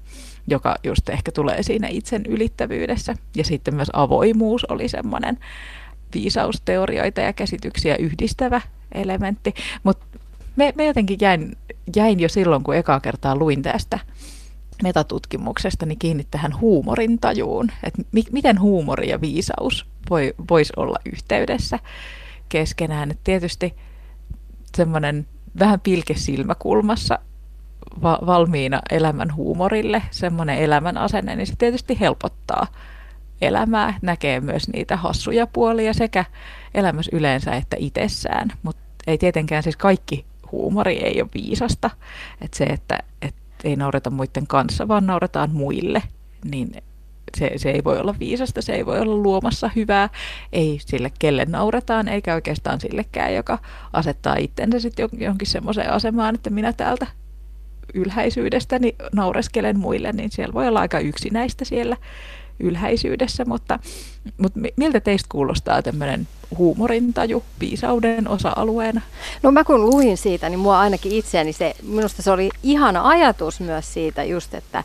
[0.47, 3.15] joka just ehkä tulee siinä itsen ylittävyydessä.
[3.35, 5.37] Ja sitten myös avoimuus oli semmoinen
[6.13, 9.53] viisausteorioita ja käsityksiä yhdistävä elementti.
[9.83, 10.05] Mutta
[10.55, 11.57] me, me jotenkin jäin,
[11.95, 13.99] jäin jo silloin, kun ekaa kertaa luin tästä
[14.83, 21.79] metatutkimuksesta, niin kiinni tähän huumorintajuun, että mi- miten huumori ja viisaus voi, voisi olla yhteydessä
[22.49, 23.11] keskenään.
[23.11, 23.73] Et tietysti
[24.77, 25.27] semmoinen
[25.59, 27.19] vähän pilke silmäkulmassa
[28.03, 32.67] va- valmiina elämän huumorille, semmoinen elämän asenne, niin se tietysti helpottaa
[33.41, 36.25] elämää, näkee myös niitä hassuja puolia sekä
[36.73, 41.89] elämässä yleensä että itsessään, mutta ei tietenkään siis kaikki huumori ei ole viisasta,
[42.41, 46.03] että se, että, että ei naureta muiden kanssa, vaan naurataan muille,
[46.45, 46.71] niin
[47.37, 50.09] se, se ei voi olla viisasta, se ei voi olla luomassa hyvää,
[50.53, 53.59] ei sille kelle nauretaan, eikä oikeastaan sillekään, joka
[53.93, 57.07] asettaa itsensä sitten jonkin semmoiseen asemaan, että minä täältä
[57.93, 61.97] ylhäisyydestäni naureskelen muille, niin siellä voi olla aika yksinäistä siellä
[62.59, 63.79] ylhäisyydessä, mutta,
[64.37, 66.27] mutta miltä teistä kuulostaa tämmöinen
[66.57, 69.01] huumorintaju viisauden osa-alueena?
[69.43, 73.59] No mä kun luin siitä, niin mua ainakin itseäni se, minusta se oli ihana ajatus
[73.59, 74.83] myös siitä just, että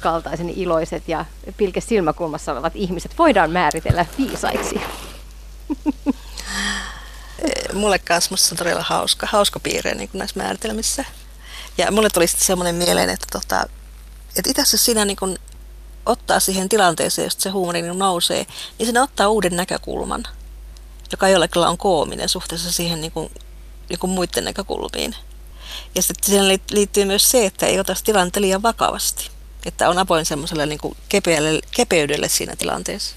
[0.00, 1.24] kaltaisen iloiset ja
[1.56, 4.80] pilke silmäkulmassa olevat ihmiset voidaan määritellä viisaiksi.
[7.72, 11.04] Mulle kanssa musta on todella hauska, hauska piirre niin näissä määritelmissä.
[11.78, 13.68] Ja mulle tuli sitten semmoinen mieleen, että, tota,
[14.36, 15.38] että itse asiassa siinä niin kuin
[16.06, 18.46] ottaa siihen tilanteeseen, josta se huumori niin nousee,
[18.78, 20.24] niin se ottaa uuden näkökulman,
[21.12, 23.30] joka jollakin on koominen suhteessa siihen niin kuin,
[23.88, 25.14] niin kuin muiden näkökulmiin.
[25.94, 29.30] Ja sitten siihen liittyy myös se, että ei ota tilannetta liian vakavasti.
[29.66, 33.16] Että on avoin semmoiselle niin kepeälle, kepeydelle siinä tilanteessa.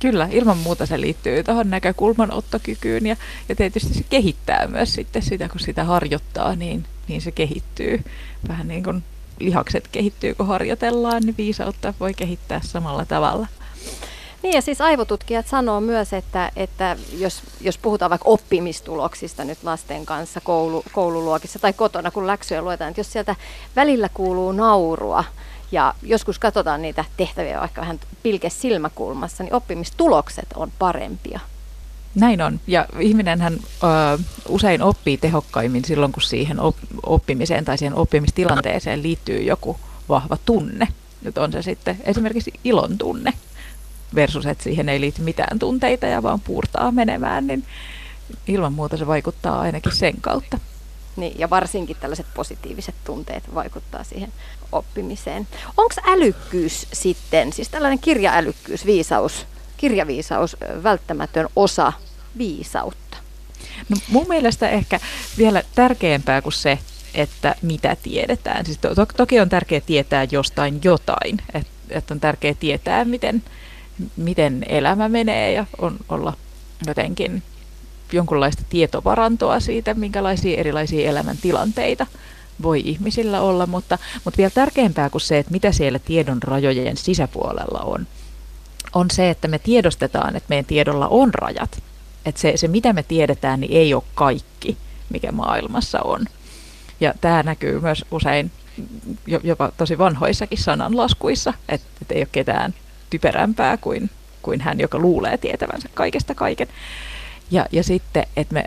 [0.00, 3.16] Kyllä, ilman muuta se liittyy tuohon näkökulman ottokykyyn ja,
[3.48, 8.04] ja tietysti se kehittää myös sitten sitä, kun sitä harjoittaa, niin, niin se kehittyy.
[8.48, 9.02] Vähän niin kuin
[9.40, 13.46] lihakset kehittyy, kun harjoitellaan, niin viisautta voi kehittää samalla tavalla.
[14.42, 20.06] Niin ja siis aivotutkijat sanoo myös, että, että jos, jos puhutaan vaikka oppimistuloksista nyt lasten
[20.06, 23.36] kanssa koulu, koululuokissa tai kotona, kun läksyjä luetaan, että jos sieltä
[23.76, 25.24] välillä kuuluu naurua
[25.72, 31.40] ja joskus katsotaan niitä tehtäviä vaikka vähän pilke silmäkulmassa, niin oppimistulokset on parempia.
[32.14, 32.60] Näin on.
[32.66, 34.18] Ja ihminenhän ö,
[34.48, 40.88] usein oppii tehokkaimmin silloin, kun siihen op, oppimiseen tai siihen oppimistilanteeseen liittyy joku vahva tunne.
[41.22, 43.32] Nyt on se sitten esimerkiksi ilon tunne
[44.14, 47.64] versus, että siihen ei liity mitään tunteita ja vaan puurtaa menemään, niin
[48.46, 50.58] ilman muuta se vaikuttaa ainakin sen kautta.
[51.16, 54.32] Niin, ja varsinkin tällaiset positiiviset tunteet vaikuttaa siihen
[54.72, 55.48] oppimiseen.
[55.76, 59.46] Onko älykkyys sitten, siis tällainen kirjaälykkyys, viisaus,
[59.80, 61.92] kirjaviisaus välttämätön osa
[62.38, 63.16] viisautta?
[63.88, 65.00] No mun mielestä ehkä
[65.38, 66.78] vielä tärkeämpää kuin se,
[67.14, 68.66] että mitä tiedetään.
[68.66, 73.42] Siis to- toki on tärkeää tietää jostain jotain, että et on tärkeää tietää, miten,
[74.16, 76.32] miten elämä menee ja on, olla
[76.86, 77.42] jotenkin
[78.12, 82.06] jonkunlaista tietovarantoa siitä, minkälaisia erilaisia elämäntilanteita
[82.62, 87.80] voi ihmisillä olla, mutta, mutta vielä tärkeämpää kuin se, että mitä siellä tiedon rajojen sisäpuolella
[87.80, 88.06] on,
[88.92, 91.82] on se, että me tiedostetaan, että meidän tiedolla on rajat.
[92.26, 94.76] Että se, se, mitä me tiedetään, niin ei ole kaikki,
[95.10, 96.26] mikä maailmassa on.
[97.00, 98.50] Ja tämä näkyy myös usein
[99.26, 102.74] jopa tosi vanhoissakin sananlaskuissa, että, että ei ole ketään
[103.10, 104.10] typerämpää kuin,
[104.42, 106.68] kuin hän, joka luulee tietävänsä kaikesta kaiken.
[107.50, 108.64] Ja, ja sitten, että me,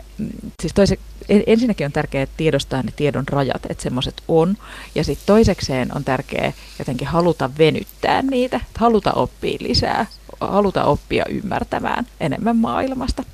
[0.60, 4.56] siis toise, ensinnäkin on tärkeää tiedostaa ne tiedon rajat, että semmoiset on.
[4.94, 10.06] Ja sitten toisekseen on tärkeää jotenkin haluta venyttää niitä, haluta oppia lisää,
[10.40, 13.24] haluta oppia ymmärtämään enemmän maailmasta.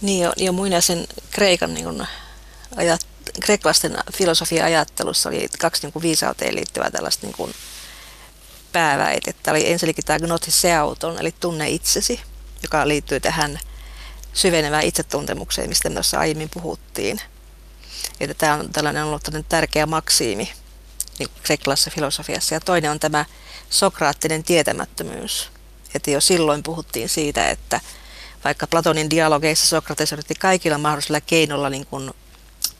[0.00, 2.06] Niin jo, jo muinaisen Kreikan niin kun
[2.76, 3.06] ajat,
[3.40, 7.52] kreikkalaisten filosofia-ajattelussa oli kaksi niin kuin viisauteen liittyvää tällaista niin kuin
[8.72, 9.50] pääväitettä.
[9.50, 12.20] Oli ensinnäkin tämä gnotiseauton, eli tunne itsesi,
[12.62, 13.58] joka liittyy tähän
[14.32, 17.20] syvenevään itsetuntemukseen, mistä me tuossa aiemmin puhuttiin.
[18.20, 20.52] Että tämä on tällainen ollut tällainen tärkeä maksiimi
[21.18, 21.28] niin
[21.90, 22.54] filosofiassa.
[22.54, 23.24] Ja toinen on tämä
[23.70, 25.50] sokraattinen tietämättömyys.
[25.94, 27.80] Että jo silloin puhuttiin siitä, että
[28.44, 32.10] vaikka Platonin dialogeissa Sokrates yritti kaikilla mahdollisilla keinoilla niin kuin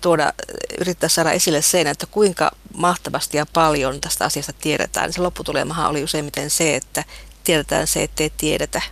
[0.01, 0.33] tuoda,
[0.81, 5.07] yrittää saada esille sen, että kuinka mahtavasti ja paljon tästä asiasta tiedetään.
[5.07, 7.05] Niin se lopputulemahan oli useimmiten se, että
[7.45, 8.83] tiedetään se, ettei tiedetä.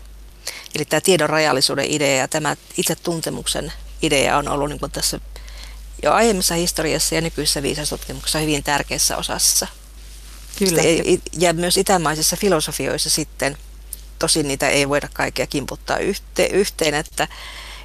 [0.75, 5.21] Eli tämä tiedon rajallisuuden idea ja tämä itsetuntemuksen idea on ollut niin tässä
[6.03, 9.67] jo aiemmassa historiassa ja nykyisessä viisaustutkimuksessa hyvin tärkeässä osassa.
[10.59, 10.83] Kyllä.
[11.39, 13.57] ja myös itämaisissa filosofioissa sitten,
[14.19, 15.99] tosin niitä ei voida kaikkia kimputtaa
[16.53, 17.29] yhteen, että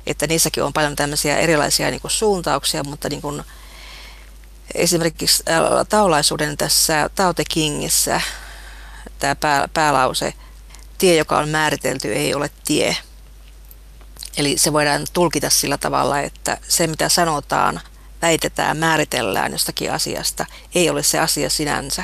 [0.07, 3.43] että niissäkin on paljon tämmöisiä erilaisia niin kuin suuntauksia, mutta niin kuin
[4.75, 5.43] esimerkiksi
[5.89, 8.21] taulaisuuden tässä Taute Kingissä
[9.19, 10.33] tämä pää, päälause,
[11.03, 12.97] tie, joka on määritelty, ei ole tie.
[14.37, 17.81] Eli se voidaan tulkita sillä tavalla, että se mitä sanotaan,
[18.21, 22.03] väitetään, määritellään jostakin asiasta, ei ole se asia sinänsä.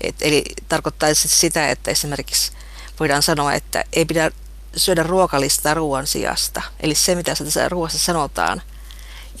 [0.00, 2.52] Et, eli tarkoittaisi sitä, että esimerkiksi
[3.00, 4.30] voidaan sanoa, että ei pidä
[4.76, 6.62] syödä ruokalistaa ruoan sijasta.
[6.80, 8.62] Eli se, mitä tässä ruoassa sanotaan,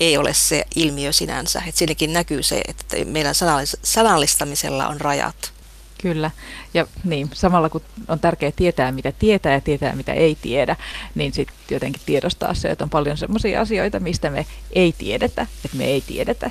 [0.00, 1.62] ei ole se ilmiö sinänsä.
[1.66, 3.34] Et siinäkin näkyy se, että meidän
[3.82, 5.57] sanallistamisella on rajat.
[6.02, 6.30] Kyllä,
[6.74, 10.76] ja niin, samalla kun on tärkeää tietää, mitä tietää ja tietää, mitä ei tiedä,
[11.14, 15.76] niin sitten jotenkin tiedostaa se, että on paljon sellaisia asioita, mistä me ei tiedetä, että
[15.76, 16.50] me ei tiedetä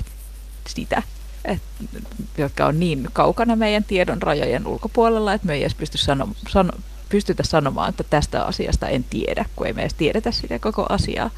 [0.68, 1.02] sitä,
[1.44, 1.62] et,
[2.38, 6.72] jotka on niin kaukana meidän tiedon rajojen ulkopuolella, että me ei edes pysty sano, sano,
[7.08, 11.30] pystytä sanomaan, että tästä asiasta en tiedä, kun ei me edes tiedetä sitä koko asiaa.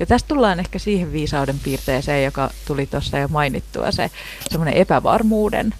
[0.00, 4.10] Ja tästä tullaan ehkä siihen viisauden piirteeseen, joka tuli tuossa jo mainittua, se
[4.50, 5.74] semmoinen epävarmuuden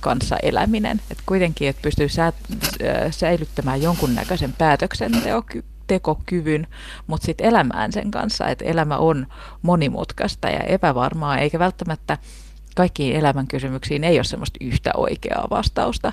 [0.00, 1.00] kanssa eläminen.
[1.10, 2.32] Että kuitenkin, että pystyy sä,
[3.10, 6.66] säilyttämään jonkunnäköisen päätöksentekokyvyn,
[7.06, 9.26] mutta sitten elämään sen kanssa, että elämä on
[9.62, 12.18] monimutkaista ja epävarmaa, eikä välttämättä
[12.76, 16.12] kaikkiin elämän kysymyksiin ei ole semmoista yhtä oikeaa vastausta,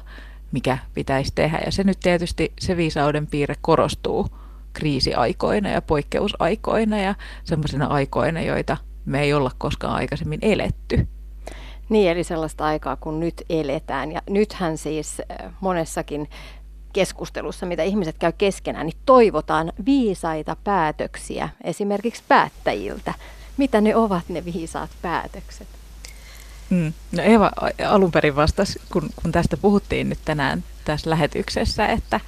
[0.51, 1.61] mikä pitäisi tehdä.
[1.65, 4.29] Ja se nyt tietysti se viisauden piirre korostuu
[4.73, 11.07] kriisiaikoina ja poikkeusaikoina ja semmoisina aikoina, joita me ei olla koskaan aikaisemmin eletty.
[11.89, 14.11] Niin, eli sellaista aikaa, kun nyt eletään.
[14.11, 15.21] Ja nythän siis
[15.61, 16.29] monessakin
[16.93, 23.13] keskustelussa, mitä ihmiset käy keskenään, niin toivotaan viisaita päätöksiä esimerkiksi päättäjiltä.
[23.57, 25.67] Mitä ne ovat ne viisaat päätökset?
[26.69, 26.93] Mm.
[27.11, 27.51] No Eeva
[27.87, 32.19] alun perin vastasi, kun, kun tästä puhuttiin nyt tänään tässä lähetyksessä, että,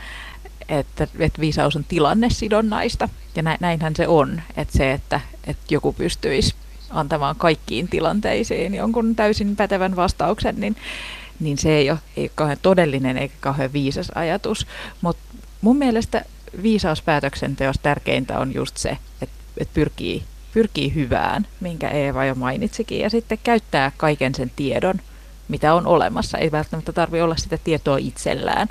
[0.70, 3.10] että, että viisaus on tilannesidonnaista.
[3.36, 6.56] Ja näinhän se on, että se, että, että joku pystyisi
[6.90, 10.76] antamaan kaikkiin tilanteisiin jonkun täysin pätevän vastauksen, niin,
[11.40, 14.68] niin se ei ole, ei ole kauhean todellinen eikä kauhean viisas ajatus.
[15.02, 15.24] Mutta
[15.62, 16.26] mun mielestä
[16.64, 20.24] viisauspäätöksenteossa tärkeintä on just se, että, että pyrkii,
[20.54, 25.02] pyrkii hyvään, minkä Eeva jo mainitsikin, ja sitten käyttää kaiken sen tiedon,
[25.48, 26.38] mitä on olemassa.
[26.38, 28.68] Ei välttämättä tarvitse olla sitä tietoa itsellään,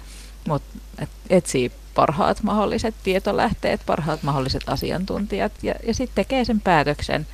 [0.49, 7.27] mutta et etsii parhaat mahdolliset tietolähteet, parhaat mahdolliset asiantuntijat ja, ja sitten tekee sen päätöksen.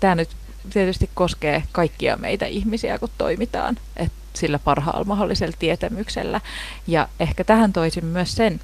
[0.00, 0.28] Tämä nyt
[0.72, 6.40] tietysti koskee kaikkia meitä ihmisiä, kun toimitaan et sillä parhaalla mahdollisella tietämyksellä.
[6.86, 8.60] Ja ehkä tähän toisin myös sen,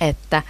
[0.00, 0.42] että,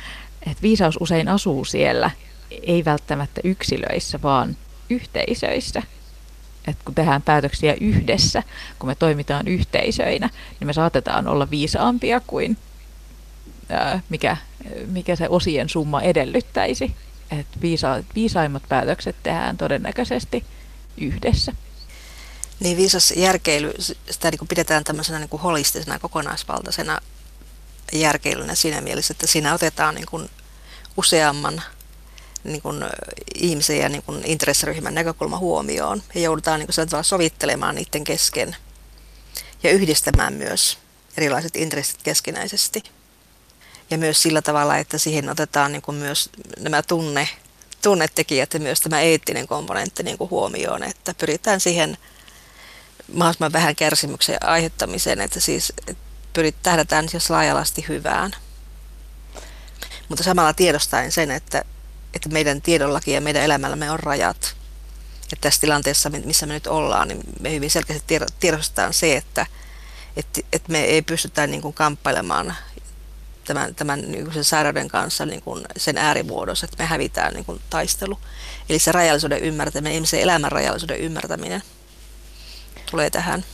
[0.47, 2.11] että viisaus usein asuu siellä,
[2.51, 4.57] ei välttämättä yksilöissä, vaan
[4.91, 5.83] yhteisöissä.
[6.67, 8.43] Et kun tehdään päätöksiä yhdessä,
[8.79, 12.57] kun me toimitaan yhteisöinä, niin me saatetaan olla viisaampia kuin
[13.69, 14.37] ää, mikä,
[14.87, 16.95] mikä se osien summa edellyttäisi.
[17.41, 20.45] Et viisa, viisaimmat päätökset tehdään todennäköisesti
[20.97, 21.53] yhdessä.
[22.61, 23.75] Niin viisas järkeily,
[24.11, 27.01] sitä niin pidetään tämmöisenä niin kuin holistisena, kokonaisvaltaisena
[27.93, 30.31] järkeilynä siinä mielessä, että siinä otetaan niin kuin
[30.97, 31.63] useamman
[32.45, 32.85] niin kuin
[33.35, 38.57] ihmisen ja niin kuin intressiryhmän näkökulma huomioon ja joudutaan niin kuin sovittelemaan niiden kesken
[39.63, 40.79] ja yhdistämään myös
[41.17, 42.83] erilaiset intressit keskinäisesti.
[43.91, 47.29] Ja myös sillä tavalla, että siihen otetaan niin kuin myös nämä tunne,
[47.83, 51.99] tunnetekijät ja myös tämä eettinen komponentti niin kuin huomioon, että pyritään siihen
[53.13, 55.73] mahdollisimman vähän kärsimyksen aiheuttamiseen, että siis
[56.33, 58.33] pyrit, tähdätään siis laajalasti hyvään.
[60.09, 61.65] Mutta samalla tiedostaen sen, että,
[62.15, 64.55] että meidän tiedollakin ja meidän elämällämme on rajat.
[65.31, 69.47] Ja tässä tilanteessa, missä me nyt ollaan, niin me hyvin selkeästi tiedostetaan se, että,
[70.17, 72.55] että, että me ei pystytä niin kuin kamppailemaan
[73.45, 77.45] tämän, tämän niin kuin sen sairauden kanssa niin kuin sen äärimuodossa, että me hävitään niin
[77.45, 78.19] kuin taistelu.
[78.69, 81.63] Eli se rajallisuuden ymmärtäminen, ihmisen elämän rajallisuuden ymmärtäminen
[82.91, 83.45] tulee tähän.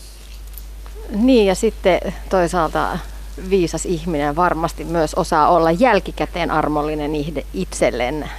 [1.11, 2.99] Niin ja sitten toisaalta
[3.51, 7.13] viisas ihminen varmasti myös osaa olla jälkikäteen armollinen
[7.55, 8.31] itselleen,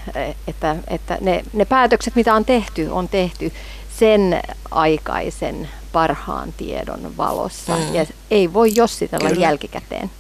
[0.48, 3.54] että, että ne, ne päätökset, mitä on tehty, on tehty
[4.00, 4.42] sen
[4.72, 7.78] aikaisen parhaan tiedon valossa.
[7.78, 7.96] Mm.
[7.96, 9.42] Ja ei voi jossitella Kyllä.
[9.42, 10.12] jälkikäteen.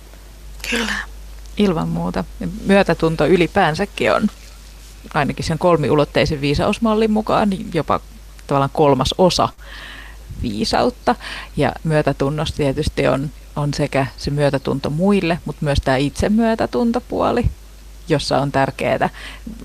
[0.69, 1.10] Kyllä.
[1.61, 2.23] Ilman muuta.
[2.65, 4.27] Myötätunto ylipäänsäkin on
[5.13, 7.99] ainakin sen kolmiulotteisen viisausmallin mukaan niin jopa
[8.47, 9.49] tavallaan kolmas osa
[10.41, 11.15] viisautta.
[11.57, 17.45] Ja myötätunnossa tietysti on, on sekä se myötätunto muille, mutta myös tämä itsemyötätuntopuoli,
[18.09, 19.09] jossa on tärkeää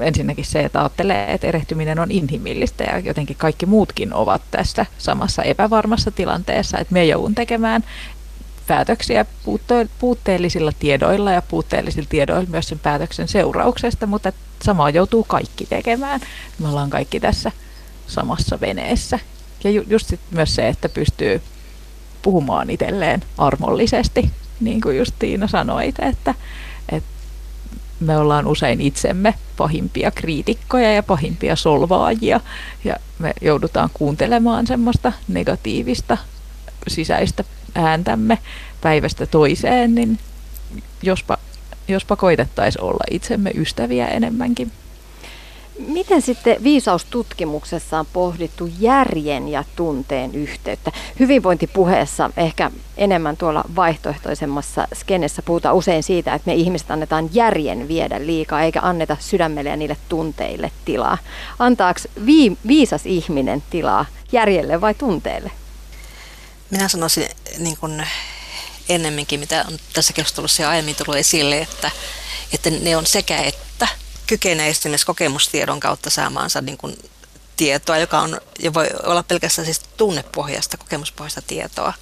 [0.01, 5.42] ensinnäkin se, että ajattelee, että erehtyminen on inhimillistä ja jotenkin kaikki muutkin ovat tässä samassa
[5.42, 7.84] epävarmassa tilanteessa, että me joudun tekemään
[8.67, 9.27] päätöksiä
[9.99, 16.21] puutteellisilla tiedoilla ja puutteellisilla tiedoilla myös sen päätöksen seurauksesta, mutta samaa joutuu kaikki tekemään.
[16.59, 17.53] Me ollaan kaikki tässä
[18.07, 19.19] samassa veneessä.
[19.64, 21.43] Ja ju- just sit myös se, että pystyy
[22.23, 26.35] puhumaan itselleen armollisesti, niin kuin just Tiina sanoit, että,
[26.89, 27.11] että
[28.01, 32.41] me ollaan usein itsemme pahimpia kriitikkoja ja pahimpia solvaajia
[32.85, 36.19] ja me joudutaan kuuntelemaan semmoista negatiivista
[36.89, 37.45] sisäistä
[37.77, 38.39] ääntämme
[38.81, 40.18] päivästä toiseen, niin
[41.03, 41.39] jospa,
[41.89, 44.72] jospa koitettaisiin olla itsemme ystäviä enemmänkin.
[45.89, 50.93] Miten sitten viisaustutkimuksessa on pohdittu järjen ja tunteen yhteyttä?
[51.18, 58.27] Hyvinvointipuheessa ehkä enemmän tuolla vaihtoehtoisemmassa skenessä puhutaan usein siitä, että me ihmiset annetaan järjen viedä
[58.27, 61.18] liikaa eikä anneta sydämelle ja niille tunteille tilaa.
[61.59, 65.51] Antaako vi- viisas ihminen tilaa järjelle vai tunteelle?
[66.71, 68.07] Minä sanoisin niin kuin
[68.89, 71.91] ennemminkin, mitä on tässä keskustelussa jo aiemmin tullut esille, että,
[72.53, 73.89] että ne on sekä että
[74.27, 76.99] kykenee esimerkiksi kokemustiedon kautta saamaansa niin kuin
[77.57, 81.93] tietoa, joka on, ja voi olla pelkästään siis tunnepohjasta, kokemuspohjasta tietoa,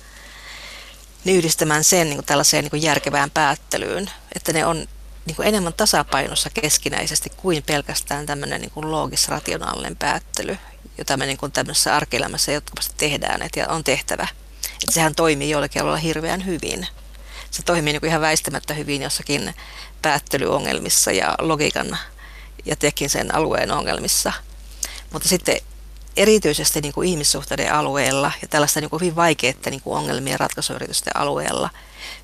[1.25, 4.89] niin yhdistämään sen niin kuin tällaiseen niin kuin järkevään päättelyyn, että ne on
[5.27, 10.59] niin kuin enemmän tasapainossa keskinäisesti kuin pelkästään tämmöinen niin kuin loogis-rationaalinen päättely,
[10.99, 14.29] jota me niin kuin tämmöisessä arkielämässä jatkuvasti tehdään että on tehtävä.
[14.73, 16.87] Että sehän toimii jollakin alueella hirveän hyvin.
[17.51, 19.55] Se toimii niin kuin ihan väistämättä hyvin jossakin
[20.03, 21.99] päättelyongelmissa ja logiikan
[22.65, 24.33] ja tekin sen alueen ongelmissa.
[25.13, 25.61] Mutta sitten
[26.17, 31.17] erityisesti niin kuin ihmissuhteiden alueella ja tällaista niin kuin hyvin vaikeiden niin kuin ongelmien ratkaisuyritysten
[31.17, 31.71] alueella,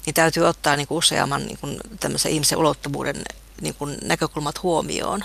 [0.06, 3.22] niin täytyy ottaa niin kuin useamman niin kuin tämmöisen ihmisen ulottuvuuden
[3.60, 5.24] niin kuin näkökulmat huomioon.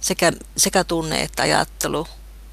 [0.00, 2.06] Sekä, sekä tunne että ajattelu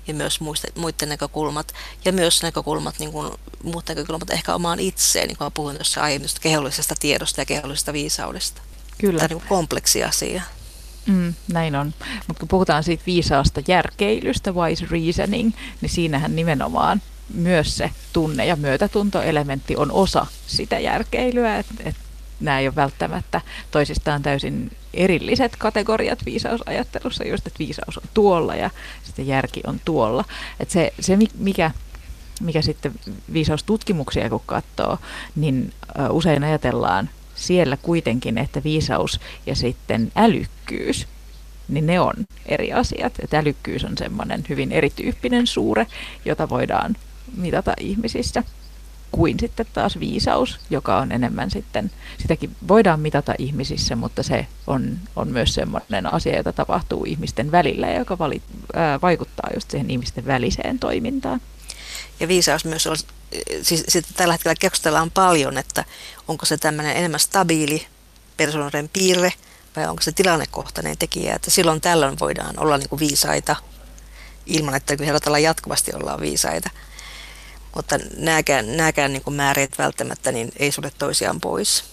[0.07, 1.73] ja myös muiste, muiden näkökulmat
[2.05, 3.31] ja myös näkökulmat, niin kuin,
[3.63, 7.93] muut näkökulmat ehkä omaan itseen, niin kuin mä puhuin tuossa aiemmin kehollisesta tiedosta ja kehollisesta
[7.93, 8.61] viisaudesta.
[8.97, 9.19] Kyllä.
[9.19, 10.41] Tämä on niin kompleksi asia.
[11.05, 11.93] Mm, näin on.
[12.27, 15.51] Mutta kun puhutaan siitä viisaasta järkeilystä, wise reasoning,
[15.81, 17.01] niin siinähän nimenomaan
[17.33, 21.95] myös se tunne- ja myötätuntoelementti on osa sitä järkeilyä, että et
[22.39, 23.41] nämä ei ole välttämättä
[23.71, 28.69] toisistaan täysin erilliset kategoriat viisausajattelussa, just että viisaus on tuolla ja
[29.03, 30.25] sitten järki on tuolla.
[30.59, 31.71] Että se, se mikä,
[32.41, 32.93] mikä sitten
[33.33, 34.97] viisaustutkimuksia kun katsoo,
[35.35, 35.73] niin
[36.09, 41.07] usein ajatellaan siellä kuitenkin, että viisaus ja sitten älykkyys,
[41.67, 42.13] niin ne on
[42.45, 43.13] eri asiat.
[43.19, 45.87] Että älykkyys on semmoinen hyvin erityyppinen suure,
[46.25, 46.95] jota voidaan
[47.37, 48.43] mitata ihmisissä
[49.13, 51.91] kuin sitten taas viisaus, joka on enemmän sitten,
[52.21, 57.87] sitäkin voidaan mitata ihmisissä, mutta se on, on myös semmoinen asia, jota tapahtuu ihmisten välillä
[57.87, 58.41] ja joka vali,
[58.73, 61.41] ää, vaikuttaa just siihen ihmisten väliseen toimintaan.
[62.19, 62.95] Ja viisaus myös on,
[63.61, 65.85] siis, siis tällä hetkellä keskustellaan paljon, että
[66.27, 67.87] onko se tämmöinen enemmän stabiili
[68.37, 69.33] persoonallinen piirre
[69.75, 73.55] vai onko se tilannekohtainen tekijä, että silloin tällöin voidaan olla niin kuin viisaita
[74.45, 76.69] ilman, että herrotellaan jatkuvasti ollaan viisaita.
[77.75, 81.83] Mutta nämäkään, nämäkään niin kuin määreet välttämättä niin ei sulle toisiaan pois.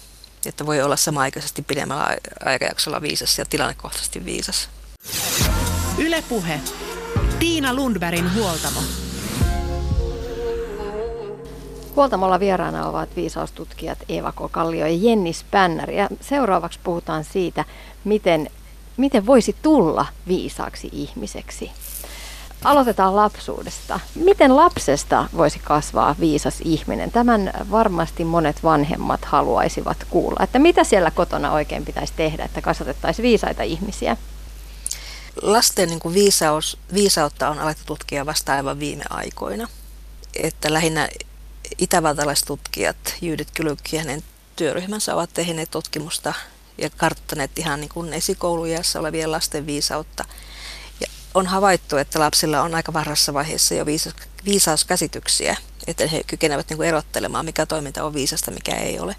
[0.46, 4.68] Että voi olla samaaikaisesti pidemmällä aikajaksolla viisas ja tilannekohtaisesti viisas.
[5.98, 6.60] Ylepuhe.
[7.38, 8.80] Tiina Lundbergin huoltamo.
[11.96, 14.36] Huoltamolla vieraana ovat viisaustutkijat Eeva K.
[14.50, 15.90] Kallio ja Jenni Spännär.
[15.90, 17.64] Ja seuraavaksi puhutaan siitä,
[18.04, 18.50] miten,
[18.96, 21.70] miten voisi tulla viisaaksi ihmiseksi.
[22.64, 24.00] Aloitetaan lapsuudesta.
[24.14, 27.10] Miten lapsesta voisi kasvaa viisas ihminen?
[27.10, 30.44] Tämän varmasti monet vanhemmat haluaisivat kuulla.
[30.44, 34.16] Että mitä siellä kotona oikein pitäisi tehdä, että kasvatettaisiin viisaita ihmisiä?
[35.42, 39.68] Lasten niin kuin viisaus, viisautta on alettu tutkia vasta aivan viime aikoina.
[40.34, 41.08] Että lähinnä
[41.78, 44.22] itävaltalaiset tutkijat Judith Kylykki ja hänen
[44.56, 46.34] työryhmänsä ovat tehneet tutkimusta
[46.78, 50.24] ja karttaneet ihan niin esikoulujassa olevien lasten viisautta.
[51.34, 54.14] On havaittu, että lapsilla on aika varhassa vaiheessa jo viisaus,
[54.44, 55.56] viisauskäsityksiä,
[55.86, 59.16] että he kykenevät niin kuin erottelemaan, mikä toiminta on viisasta, mikä ei ole.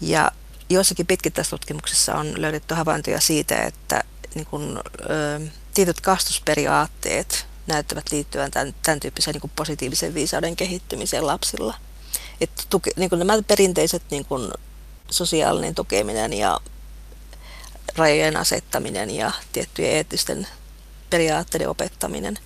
[0.00, 0.32] Ja
[0.70, 4.04] joissakin pitkittäistutkimuksissa on löydetty havaintoja siitä, että
[4.34, 4.78] niin kuin,
[5.10, 5.40] ö,
[5.74, 11.74] tietyt kastusperiaatteet näyttävät liittyvän tämän, tämän tyyppiseen niin kuin positiivisen viisauden kehittymiseen lapsilla.
[12.40, 14.52] Että tuke, niin kuin nämä perinteiset niin kuin
[15.10, 16.60] sosiaalinen tukeminen ja
[17.96, 20.46] rajojen asettaminen ja tiettyjen eettisten
[21.10, 22.38] periaatteiden opettaminen.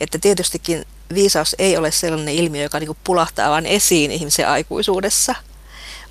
[0.00, 5.34] Että tietystikin viisaus ei ole sellainen ilmiö, joka niin pulahtaa vain esiin ihmisen aikuisuudessa,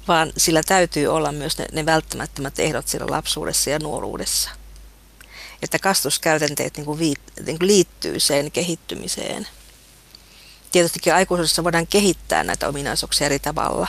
[0.08, 4.50] vaan sillä täytyy olla myös ne, ne välttämättömät ehdot siellä lapsuudessa ja nuoruudessa
[5.62, 9.48] että kastuskäytänteet niin kuin viit, niin kuin liittyy sen kehittymiseen.
[10.72, 13.88] Tietystikin aikuisuudessa voidaan kehittää näitä ominaisuuksia eri tavalla.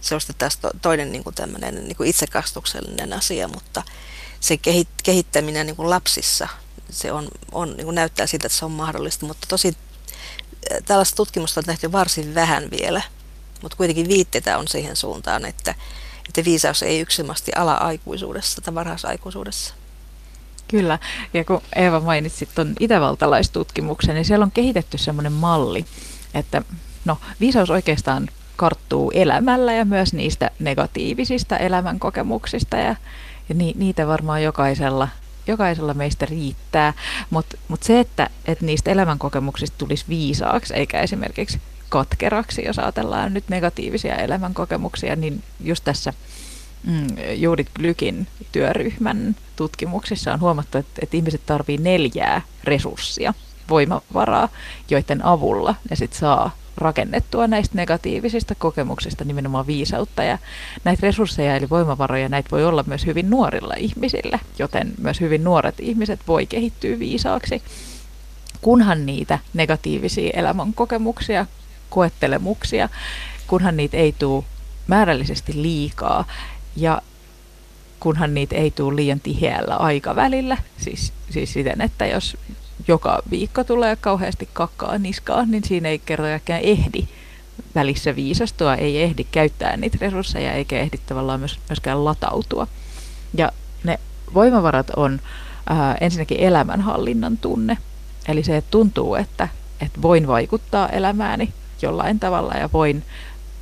[0.00, 3.82] Se on sitten taas toinen niin kuin tämmöinen niin kuin itsekastuksellinen asia, mutta
[4.40, 4.58] se
[5.02, 6.48] kehittäminen niin kuin lapsissa,
[6.92, 9.76] se on, on, niin näyttää siltä, että se on mahdollista, mutta tosi
[10.84, 13.02] tällaista tutkimusta on tehty varsin vähän vielä,
[13.62, 15.74] mutta kuitenkin viitteitä on siihen suuntaan, että,
[16.28, 19.74] että viisaus ei yksimasti ala aikuisuudessa tai varhaisaikuisuudessa.
[20.68, 20.98] Kyllä,
[21.34, 25.84] ja kun Eeva mainitsit tuon itävaltalaistutkimuksen, niin siellä on kehitetty semmoinen malli,
[26.34, 26.62] että
[27.04, 32.96] no viisaus oikeastaan karttuu elämällä ja myös niistä negatiivisista elämänkokemuksista ja,
[33.48, 35.08] ja ni, niitä varmaan jokaisella,
[35.46, 36.92] jokaisella meistä riittää,
[37.30, 43.48] mutta mut se, että, että niistä elämänkokemuksista tulisi viisaaksi eikä esimerkiksi katkeraksi, jos ajatellaan nyt
[43.48, 46.12] negatiivisia elämänkokemuksia, niin just tässä
[46.84, 53.34] mm, Judith Glykin työryhmän tutkimuksissa on huomattu, että, että ihmiset tarvitsevat neljää resurssia,
[53.68, 54.48] voimavaraa,
[54.90, 60.22] joiden avulla ne sit saa rakennettua näistä negatiivisista kokemuksista nimenomaan viisautta.
[60.22, 60.38] Ja
[60.84, 65.80] näitä resursseja eli voimavaroja näitä voi olla myös hyvin nuorilla ihmisillä, joten myös hyvin nuoret
[65.80, 67.62] ihmiset voi kehittyä viisaaksi,
[68.62, 71.46] kunhan niitä negatiivisia elämänkokemuksia,
[71.90, 72.88] koettelemuksia,
[73.46, 74.44] kunhan niitä ei tule
[74.86, 76.24] määrällisesti liikaa
[76.76, 77.02] ja
[78.00, 82.36] kunhan niitä ei tule liian tiheällä aikavälillä, siis, siis siten, että jos
[82.88, 87.08] joka viikko tulee kauheasti kakkaa niskaa, niin siinä ei kertojakään ehdi
[87.74, 92.66] välissä viisastua, ei ehdi käyttää niitä resursseja eikä ehdi tavallaan myöskään latautua.
[93.34, 93.52] Ja
[93.84, 93.98] ne
[94.34, 95.20] voimavarat on
[95.66, 97.78] ää, ensinnäkin elämänhallinnan tunne,
[98.28, 99.48] Eli se, että tuntuu, että,
[99.80, 101.52] että voin vaikuttaa elämääni
[101.82, 103.02] jollain tavalla ja voin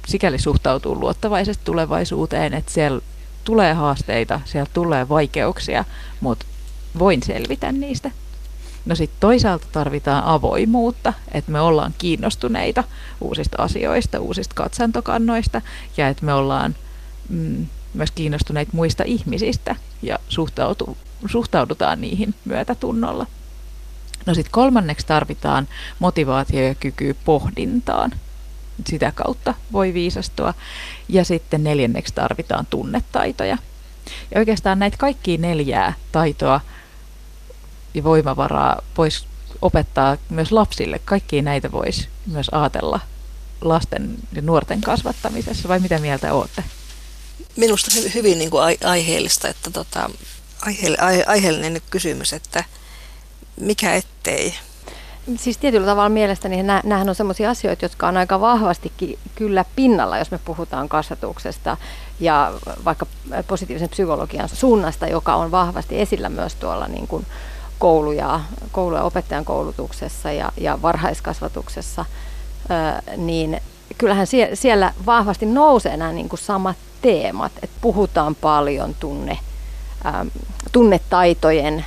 [0.07, 3.01] sikäli suhtautua luottavaisesti tulevaisuuteen, että siellä
[3.45, 5.85] tulee haasteita, siellä tulee vaikeuksia,
[6.21, 6.47] mutta
[6.99, 8.11] voin selvitä niistä.
[8.87, 12.85] No sitten toisaalta tarvitaan avoimuutta, että me ollaan kiinnostuneita
[13.21, 15.63] uusista asioista, uusista katsantokannoista
[15.97, 16.75] ja että me ollaan
[17.29, 23.27] mm, myös kiinnostuneita muista ihmisistä ja suhtautu, suhtaudutaan niihin myötätunnolla.
[24.27, 25.69] No sitten kolmanneksi tarvitaan
[25.99, 28.13] motivaatio ja kyky pohdintaan.
[28.87, 30.55] Sitä kautta voi viisastua.
[31.09, 33.59] Ja sitten neljänneksi tarvitaan tunnetaitoja.
[34.35, 36.61] Ja oikeastaan näitä kaikkia neljää taitoa
[37.95, 39.27] ja voimavaraa voisi
[39.63, 41.01] opettaa myös lapsille.
[41.05, 43.01] Kaikkia näitä voisi myös ajatella
[43.61, 46.65] lasten ja nuorten kasvattamisessa, vai mitä mieltä olette?
[47.57, 50.11] Minusta hy- hyvin niin kuin aiheellista, että tota,
[51.27, 52.65] aiheellinen kysymys, että
[53.61, 54.55] mikä ettei.
[55.37, 60.31] Siis tietyllä tavalla mielestäni nämähän on sellaisia asioita, jotka on aika vahvastikin kyllä pinnalla, jos
[60.31, 61.77] me puhutaan kasvatuksesta
[62.21, 62.53] ja
[62.85, 63.07] vaikka
[63.47, 67.27] positiivisen psykologian suunnasta, joka on vahvasti esillä myös tuolla niin kuin
[67.81, 68.41] koulu- ja,
[68.73, 72.05] koulu- ja opettajan koulutuksessa ja, ja varhaiskasvatuksessa,
[73.17, 73.61] niin
[73.99, 79.39] kyllähän sie, siellä vahvasti nousee nämä niin kuin samat teemat, että puhutaan paljon tunne,
[80.73, 81.85] tunnetaitojen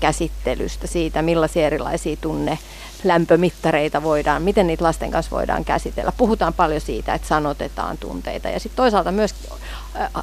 [0.00, 2.58] käsittelystä, siitä millaisia erilaisia tunne
[3.04, 6.12] lämpömittareita voidaan, miten niitä lasten kanssa voidaan käsitellä.
[6.16, 9.34] Puhutaan paljon siitä, että sanotetaan tunteita ja sitten toisaalta myös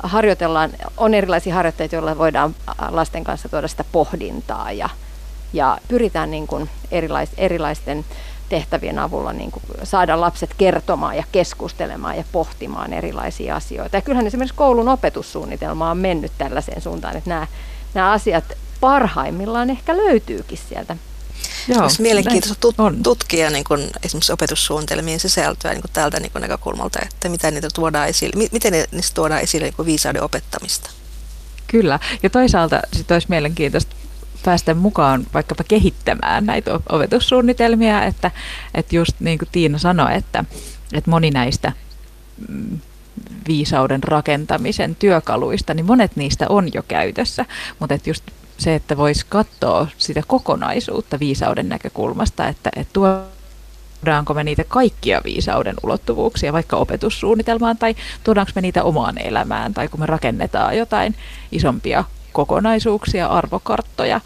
[0.04, 2.56] harjoitellaan, on erilaisia harjoitteita, joilla voidaan
[2.90, 4.90] lasten kanssa tuoda sitä pohdintaa ja,
[5.54, 8.06] ja pyritään niin kuin erilais, erilaisten
[8.50, 13.98] tehtävien avulla niin kuin saada lapset kertomaan ja keskustelemaan ja pohtimaan erilaisia asioita.
[13.98, 17.48] Ja kyllähän esimerkiksi koulun opetussuunnitelma on mennyt tällaiseen suuntaan, että nämä,
[17.94, 18.46] nämä asiat
[18.80, 20.96] parhaimmillaan ehkä löytyykin sieltä.
[21.70, 23.04] Joo, Olisi mielenkiintoista tut- on.
[23.04, 28.48] tutkia niin kun, esimerkiksi opetussuunnitelmien sisältöä niin tältä niin näkökulmalta, että miten niitä tuodaan esille,
[28.52, 30.90] miten niistä tuodaan esille niin viisauden opettamista.
[31.68, 33.96] Kyllä, ja toisaalta sitten olisi mielenkiintoista
[34.46, 38.32] päästä mukaan vaikkapa kehittämään näitä opetussuunnitelmia, että,
[38.74, 40.46] että just niin kuin Tiina sanoi, että,
[40.94, 41.72] että moni näistä
[42.48, 42.80] mm,
[43.48, 47.46] viisauden rakentamisen työkaluista, niin monet niistä on jo käytössä,
[47.80, 48.24] mutta että just
[48.60, 55.76] se, että voisi katsoa sitä kokonaisuutta viisauden näkökulmasta, että, että tuodaanko me niitä kaikkia viisauden
[55.84, 61.16] ulottuvuuksia vaikka opetussuunnitelmaan tai tuodaanko me niitä omaan elämään tai kun me rakennetaan jotain
[61.52, 62.04] isompia
[62.34, 64.22] kokonaisuuksia, arvokarttoja,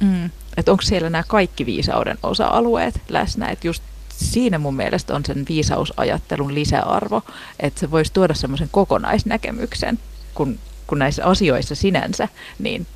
[0.00, 5.24] mm, että onko siellä nämä kaikki viisauden osa-alueet läsnä, että just siinä mun mielestä on
[5.24, 7.22] sen viisausajattelun lisäarvo,
[7.60, 9.98] että se voisi tuoda semmoisen kokonaisnäkemyksen,
[10.34, 12.86] kun, kun näissä asioissa sinänsä, niin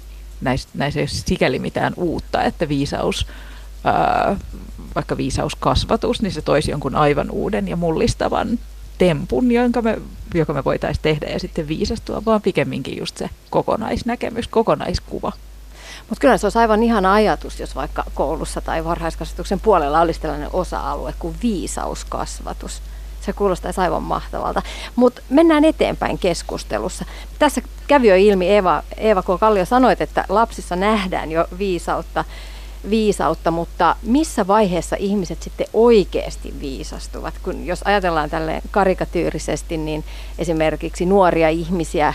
[0.43, 3.27] näissä, näissä ei ole sikäli mitään uutta, että viisaus,
[3.85, 4.37] ää,
[4.95, 8.59] vaikka viisauskasvatus, niin se toisi jonkun aivan uuden ja mullistavan
[8.99, 9.99] tempun, jonka me,
[10.35, 15.33] joka me voitaisiin tehdä ja sitten viisastua, vaan pikemminkin just se kokonaisnäkemys, kokonaiskuva.
[16.09, 20.51] Mutta kyllä se olisi aivan ihana ajatus, jos vaikka koulussa tai varhaiskasvatuksen puolella olisi tällainen
[20.53, 22.83] osa-alue kuin viisauskasvatus.
[23.23, 24.63] Se kuulostaisi aivan mahtavalta.
[24.97, 27.05] Mutta mennään eteenpäin keskustelussa.
[27.39, 29.27] Tässä kävi jo ilmi, Eeva, Eeva K.
[29.41, 32.25] Kallio sanoit, että lapsissa nähdään jo viisautta,
[32.91, 37.35] viisautta, mutta missä vaiheessa ihmiset sitten oikeasti viisastuvat?
[37.43, 40.05] Kun jos ajatellaan tälle karikatyyrisesti, niin
[40.39, 42.15] esimerkiksi nuoria ihmisiä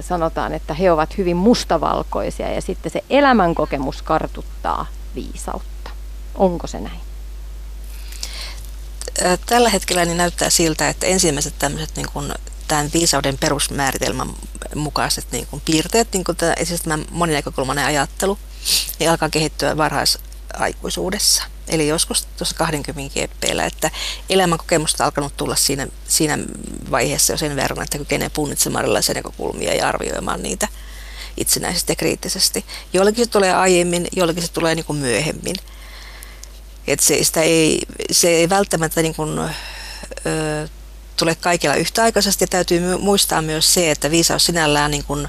[0.00, 5.90] sanotaan, että he ovat hyvin mustavalkoisia ja sitten se elämänkokemus kartuttaa viisautta.
[6.34, 7.07] Onko se näin?
[9.46, 12.32] Tällä hetkellä niin näyttää siltä, että ensimmäiset tämmöiset niin kuin
[12.68, 14.28] tämän viisauden perusmääritelmän
[14.74, 18.38] mukaiset niin kuin piirteet, niin kuin tämä, esimerkiksi tämä moninäkökulmainen ajattelu,
[18.98, 21.42] niin alkaa kehittyä varhaisaikuisuudessa.
[21.68, 23.90] Eli joskus tuossa 20 kieppeillä, että
[24.30, 26.38] elämänkokemusta on alkanut tulla siinä, siinä
[26.90, 30.68] vaiheessa jo sen verran, että kykenee punnitsemaan erilaisia näkökulmia ja arvioimaan niitä
[31.36, 32.64] itsenäisesti ja kriittisesti.
[32.92, 35.56] Joillekin se tulee aiemmin, joillekin se tulee niin kuin myöhemmin.
[36.92, 37.78] Että se, sitä ei,
[38.10, 40.68] se ei välttämättä niin kuin, ö,
[41.16, 42.42] tule kaikilla yhtäaikaisesti.
[42.42, 45.28] Ja täytyy muistaa myös se, että viisaus sinällään niin kuin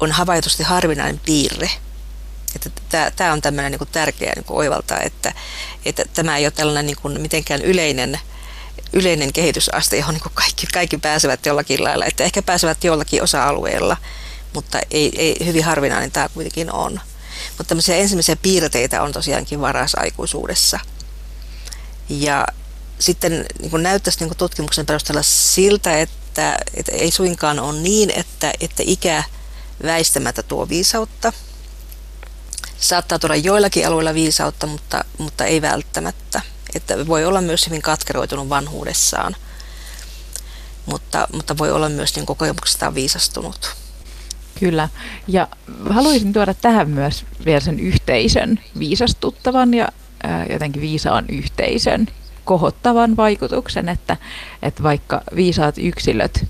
[0.00, 1.70] on havaitusti harvinainen piirre.
[3.16, 5.32] Tämä on tämmöinen niin tärkeä niin oivaltaa, että,
[5.84, 8.20] että tämä ei ole tällainen niin kuin mitenkään yleinen,
[8.92, 12.04] yleinen kehitysaste, johon niin kaikki, kaikki pääsevät jollakin lailla.
[12.04, 13.96] Että ehkä pääsevät jollakin osa-alueella,
[14.52, 17.00] mutta ei, ei hyvin harvinainen tämä kuitenkin on.
[17.58, 20.80] Mutta tämmöisiä ensimmäisiä piirteitä on tosiaankin varasaikuisuudessa.
[22.08, 22.46] Ja
[22.98, 28.82] sitten niin näyttäisi niin tutkimuksen perusteella siltä, että, että ei suinkaan ole niin, että, että
[28.86, 29.24] ikä
[29.82, 31.32] väistämättä tuo viisautta.
[32.80, 36.40] saattaa tuoda joillakin alueilla viisautta, mutta, mutta ei välttämättä.
[36.74, 39.36] Että voi olla myös hyvin katkeroitunut vanhuudessaan,
[40.86, 43.83] mutta, mutta voi olla myös niin kokemuksestaan viisastunut.
[44.60, 44.88] Kyllä.
[45.28, 45.48] Ja
[45.90, 49.88] haluaisin tuoda tähän myös vielä sen yhteisön viisastuttavan ja
[50.22, 52.06] ää, jotenkin viisaan yhteisön
[52.44, 54.16] kohottavan vaikutuksen, että,
[54.62, 56.46] että vaikka viisaat yksilöt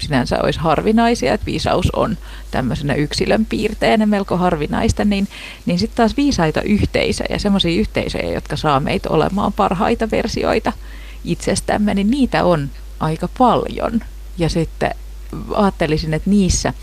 [0.00, 2.18] sinänsä olisi harvinaisia, että viisaus on
[2.50, 5.28] tämmöisenä yksilön piirteenä melko harvinaista, niin,
[5.66, 10.72] niin sitten taas viisaita yhteisöjä, semmoisia yhteisöjä, jotka saa meitä olemaan parhaita versioita
[11.24, 12.70] itsestämme, niin niitä on
[13.00, 14.00] aika paljon.
[14.38, 14.94] Ja sitten
[15.54, 16.74] ajattelisin, että niissä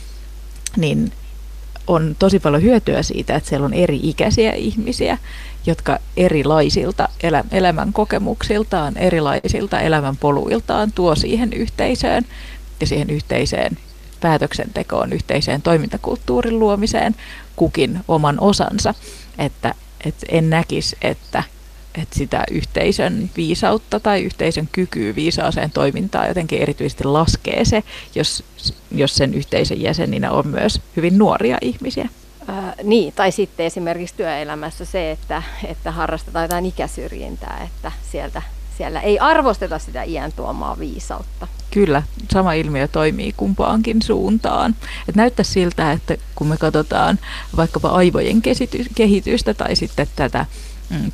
[0.78, 1.12] niin
[1.88, 5.18] on tosi paljon hyötyä siitä, että siellä on eri ikäisiä ihmisiä,
[5.66, 12.26] jotka erilaisilta elä, elämän kokemuksiltaan, erilaisilta elämän poluiltaan tuo siihen yhteisöön
[12.80, 13.78] ja siihen yhteiseen
[14.22, 17.16] päätöksentekoon, yhteiseen toimintakulttuurin luomiseen
[17.56, 18.94] kukin oman osansa.
[19.38, 19.74] Että,
[20.06, 21.44] että en näkisi, että,
[22.02, 27.84] että sitä yhteisön viisautta tai yhteisön kykyä viisaaseen toimintaan jotenkin erityisesti laskee se,
[28.16, 28.44] jos,
[28.92, 32.10] jos sen yhteisön jäseninä on myös hyvin nuoria ihmisiä.
[32.50, 38.42] Äh, niin, tai sitten esimerkiksi työelämässä se, että, että harrastetaan jotain ikäsyrjintää, että sieltä,
[38.78, 41.48] siellä ei arvosteta sitä iän tuomaa viisautta.
[41.72, 44.76] Kyllä, sama ilmiö toimii kumpaankin suuntaan.
[45.10, 47.20] Et näyttää siltä, että kun me katsotaan
[47.58, 48.42] vaikkapa aivojen
[48.96, 50.46] kehitystä tai sitten tätä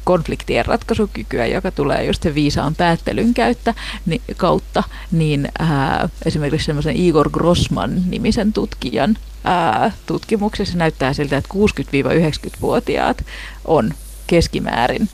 [0.04, 3.74] konfliktien ratkaisukykyä, joka tulee just sen viisaan päättelyn käyttä,
[4.06, 13.26] niin, kautta, niin ää, esimerkiksi semmoisen Igor Grossman-nimisen tutkijan ää, tutkimuksessa näyttää siltä, että 60-90-vuotiaat
[13.66, 13.94] on
[14.28, 15.10] keskimäärin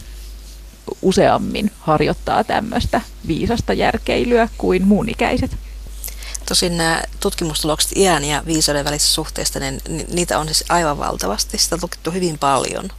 [1.02, 5.58] useammin harjoittaa tämmöistä viisasta järkeilyä kuin muunikäiset.
[6.48, 9.82] Tosin nämä tutkimustulokset iän ja viisauden välisestä suhteesta, niin
[10.14, 11.58] niitä on siis aivan valtavasti.
[11.58, 12.90] Sitä on tutkittu hyvin paljon.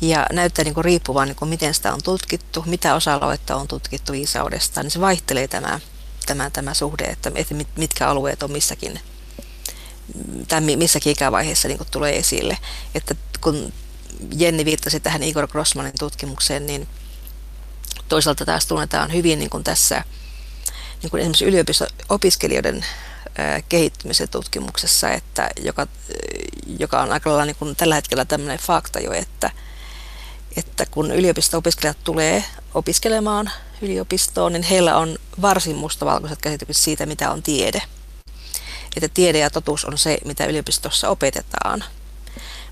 [0.00, 4.12] Ja näyttää niin kuin riippuvan, niin kuin miten sitä on tutkittu, mitä osa-aluetta on tutkittu
[4.12, 5.80] viisaudesta, niin se vaihtelee tämä,
[6.26, 9.00] tämä, tämä suhde, että, että mitkä alueet on missäkin,
[10.48, 12.58] tai missäkin ikävaiheessa niin tulee esille.
[12.94, 13.72] Että kun
[14.36, 16.88] Jenni viittasi tähän Igor Grossmanin tutkimukseen, niin
[18.08, 20.04] toisaalta taas tunnetaan hyvin niin kuin tässä
[21.02, 22.84] niin kuin esimerkiksi yliopisto-opiskelijoiden
[23.68, 25.86] kehittymisen tutkimuksessa, että joka,
[26.78, 29.50] joka on aika lailla niin kuin tällä hetkellä tämmöinen fakta jo, että,
[30.56, 32.44] että kun yliopisto-opiskelijat tulee
[32.74, 33.50] opiskelemaan
[33.82, 37.82] yliopistoon, niin heillä on varsin mustavalkoiset käsitykset siitä, mitä on tiede.
[38.96, 41.84] Että tiede ja totuus on se, mitä yliopistossa opetetaan.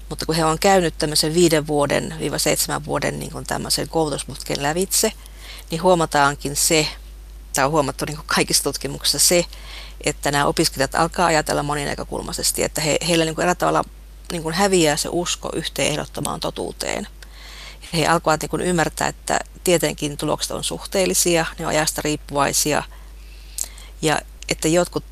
[0.08, 4.62] Mutta kun he on käynyt tämmöisen viiden vuoden, viiva seitsemän vuoden niin kuin tämmöisen koulutusputken
[4.62, 5.12] lävitse,
[5.70, 6.86] niin huomataankin se,
[7.54, 9.44] tai on huomattu niin kuin kaikissa tutkimuksissa se,
[10.00, 13.84] että nämä opiskelijat alkaa ajatella moninäkökulmaisesti, että he, heillä niin kuin erä tavalla
[14.32, 17.08] niin kuin häviää se usko yhteen ehdottomaan totuuteen.
[17.92, 22.82] He alkavat niin ymmärtää, että tietenkin tulokset on suhteellisia, ne on ajasta riippuvaisia,
[24.02, 25.04] ja että jotkut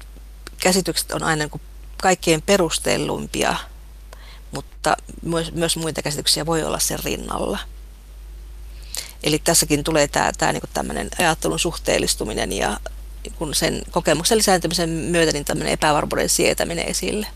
[0.60, 1.60] käsitykset on aina niin
[2.02, 3.56] kaikkein perustelluimpia
[4.52, 7.58] mutta myös, myös muita käsityksiä voi olla sen rinnalla.
[9.22, 12.80] Eli tässäkin tulee tämä, tämä niin tämmöinen ajattelun suhteellistuminen ja
[13.38, 17.26] kun sen kokemuksen lisääntymisen myötä niin tämmöinen epävarmuuden sietäminen esille.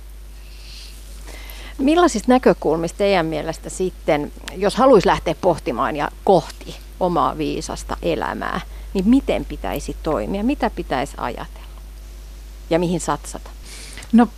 [1.78, 8.60] Millaisista näkökulmista teidän mielestä sitten, jos haluaisi lähteä pohtimaan ja kohti omaa viisasta elämää,
[8.94, 11.66] niin miten pitäisi toimia, mitä pitäisi ajatella
[12.70, 13.50] ja mihin satsata?
[14.12, 14.28] No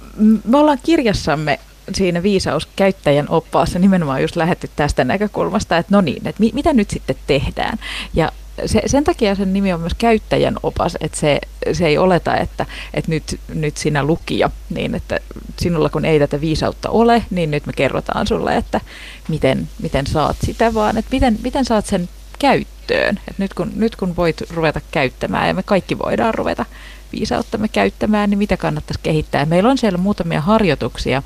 [0.45, 1.61] me ollaan kirjassamme
[1.95, 6.91] siinä viisauskäyttäjän oppaassa nimenomaan just lähetty tästä näkökulmasta, että no niin, että mi- mitä nyt
[6.91, 7.79] sitten tehdään.
[8.15, 8.33] Ja
[8.67, 11.41] se, sen takia sen nimi on myös käyttäjän opas, että se,
[11.73, 15.21] se ei oleta, että, että nyt, nyt sinä lukija, niin että
[15.59, 18.81] sinulla kun ei tätä viisautta ole, niin nyt me kerrotaan sulle, että
[19.29, 23.21] miten, miten saat sitä, vaan että miten, miten saat sen käyttöön.
[23.29, 26.65] että nyt, kun, nyt kun voit ruveta käyttämään, ja me kaikki voidaan ruveta
[27.13, 29.47] viisauttamme käyttämään, niin mitä kannattaisi kehittää.
[29.47, 31.23] Meillä on siellä muutamia harjoituksia,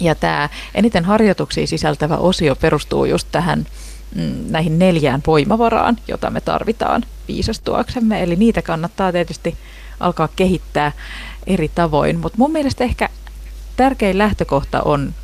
[0.00, 3.66] ja tämä eniten harjoituksia sisältävä osio perustuu just tähän
[4.50, 8.22] näihin neljään voimavaraan, jota me tarvitaan viisastuaksemme.
[8.22, 9.56] Eli niitä kannattaa tietysti
[10.00, 10.92] alkaa kehittää
[11.46, 12.18] eri tavoin.
[12.18, 13.08] Mutta mun mielestä ehkä
[13.76, 15.14] tärkein lähtökohta on,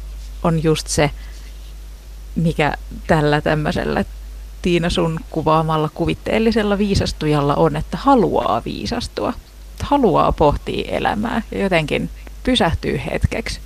[0.42, 1.10] on just se,
[2.36, 2.74] mikä
[3.06, 4.04] tällä tämmöisellä
[4.62, 9.32] Tiina sun kuvaamalla kuvitteellisella viisastujalla on, että haluaa viisastua.
[9.82, 12.10] Haluaa pohtia elämää ja jotenkin
[12.44, 13.60] pysähtyy hetkeksi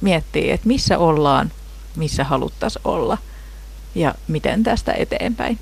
[0.00, 1.52] miettii, että missä ollaan,
[1.96, 3.18] missä haluttaisiin olla
[3.98, 5.58] ja miten tästä eteenpäin.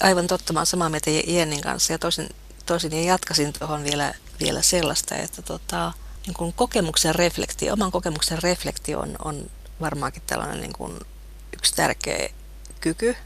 [0.00, 2.28] Aivan totta, mä olen samaa mieltä Jennin kanssa ja toisin,
[2.66, 5.92] toisin ja jatkasin tuohon vielä, vielä sellaista, että tota,
[6.26, 11.00] niin kuin kokemuksen reflektio, oman kokemuksen reflektio on, on, varmaankin tällainen niin kuin
[11.56, 12.28] yksi tärkeä
[12.80, 13.16] kyky,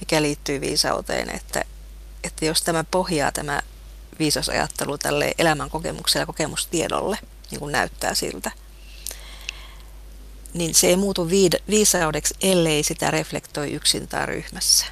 [0.00, 1.64] mikä liittyy viisauteen, että,
[2.24, 3.60] että jos tämä pohjaa tämä
[4.18, 7.18] viisasajattelu tälle elämän kokemukselle ja kokemustiedolle,
[7.50, 8.50] niin kuin näyttää siltä,
[10.58, 11.28] niin se ei muutu
[11.70, 14.86] viisaudeksi, ellei sitä reflektoi yksin tai ryhmässä.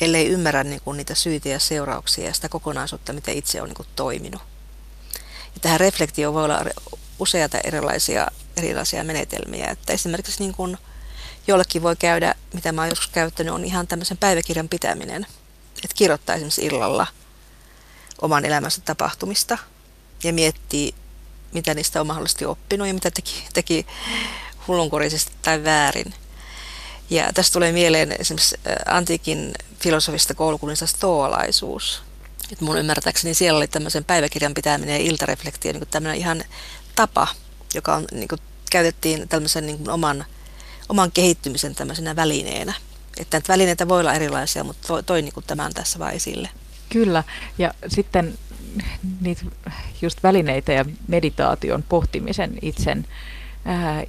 [0.00, 3.76] Ellei ymmärrä niin kuin niitä syitä ja seurauksia ja sitä kokonaisuutta, miten itse on niin
[3.76, 4.42] kuin toiminut.
[5.54, 6.64] Ja tähän reflektioon voi olla
[7.18, 9.70] useita erilaisia, erilaisia menetelmiä.
[9.70, 10.78] Että esimerkiksi niin kuin
[11.46, 15.26] jollekin voi käydä, mitä mä oon joskus käyttänyt, on ihan tämmöisen päiväkirjan pitäminen.
[15.84, 17.06] Että kirjoittaa esimerkiksi illalla
[18.22, 19.58] oman elämänsä tapahtumista
[20.22, 20.94] ja miettii,
[21.52, 23.86] mitä niistä on mahdollisesti oppinut ja mitä teki, teki
[24.68, 26.14] hullunkurisesti tai väärin.
[27.10, 28.56] Ja tästä tulee mieleen esimerkiksi
[28.86, 32.02] antiikin filosofista koulukunnista stoalaisuus.
[32.52, 36.44] Et mun ymmärtääkseni siellä oli tämmöisen päiväkirjan pitäminen ja iltareflektio niin tämmöinen ihan
[36.94, 37.28] tapa,
[37.74, 38.38] joka on, niin kuin,
[38.70, 40.24] käytettiin tämmöisen niin kuin oman,
[40.88, 42.74] oman kehittymisen tämmöisenä välineenä.
[43.18, 46.48] Että näitä välineitä voi olla erilaisia, mutta toi, toi niin kuin tämän tässä vaan esille.
[46.88, 47.24] Kyllä,
[47.58, 48.38] ja sitten
[49.20, 49.42] niitä
[50.02, 53.06] just välineitä ja meditaation pohtimisen itsen,
[53.64, 54.04] ää,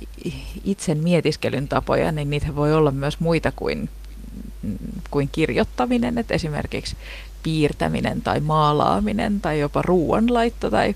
[0.63, 3.89] itsen mietiskelyn tapoja, niin niitä voi olla myös muita kuin,
[5.11, 6.97] kuin kirjoittaminen, että esimerkiksi
[7.43, 10.95] piirtäminen tai maalaaminen tai jopa ruoanlaitto tai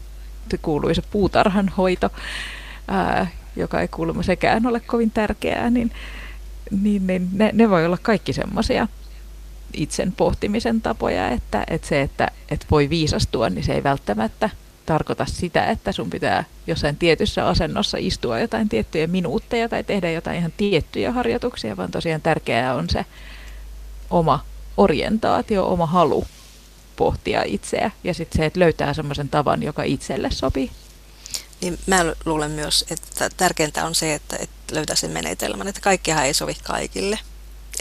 [0.62, 2.10] kuuluisa puutarhanhoito,
[2.88, 5.92] ää, joka ei kuulemma sekään ole kovin tärkeää, niin,
[6.82, 8.88] niin, niin ne, ne voi olla kaikki semmoisia
[9.74, 14.50] itsen pohtimisen tapoja, että, että se, että, että voi viisastua, niin se ei välttämättä
[14.90, 20.38] tarkoita sitä, että sun pitää jossain tietyssä asennossa istua jotain tiettyjä minuutteja tai tehdä jotain
[20.38, 23.06] ihan tiettyjä harjoituksia, vaan tosiaan tärkeää on se
[24.10, 24.46] oma
[24.78, 26.28] orientaatio, oma halu
[26.96, 30.72] pohtia itseä ja sitten se, että löytää semmoisen tavan, joka itselle sopii.
[31.62, 34.38] Niin mä luulen myös, että tärkeintä on se, että,
[34.72, 37.20] löytää sen menetelmän, että kaikkihan ei sovi kaikille.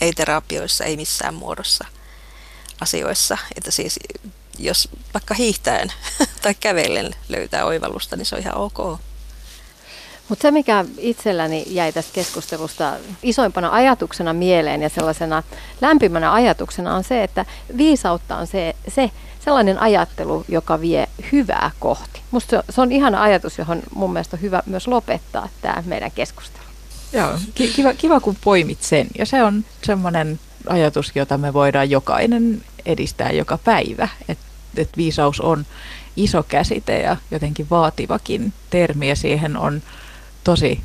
[0.01, 1.87] Ei terapioissa, ei missään muodossa
[2.81, 3.39] asioissa.
[3.57, 3.99] Että siis
[4.59, 5.93] jos vaikka hiihtäen
[6.43, 8.99] tai kävellen löytää oivallusta, niin se on ihan ok.
[10.29, 12.93] Mutta se, mikä itselläni jäi tästä keskustelusta
[13.23, 15.43] isoimpana ajatuksena mieleen ja sellaisena
[15.81, 17.45] lämpimänä ajatuksena on se, että
[17.77, 19.11] viisautta on se, se
[19.45, 22.21] sellainen ajattelu, joka vie hyvää kohti.
[22.31, 26.65] Musta se on ihana ajatus, johon mun mielestä on hyvä myös lopettaa tämä meidän keskustelu.
[27.13, 29.07] Joo, kiva, kiva kun poimit sen.
[29.19, 34.09] Ja se on semmoinen ajatus, jota me voidaan jokainen edistää joka päivä.
[34.79, 35.67] Että et viisaus on
[36.17, 39.83] iso käsite ja jotenkin vaativakin termi ja siihen on
[40.45, 40.81] tosi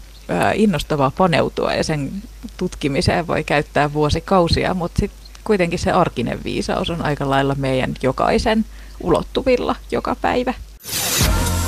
[0.55, 2.11] innostavaa paneutua ja sen
[2.57, 8.65] tutkimiseen voi käyttää vuosikausia, mutta sitten kuitenkin se arkinen viisaus on aika lailla meidän jokaisen
[8.99, 10.53] ulottuvilla joka päivä.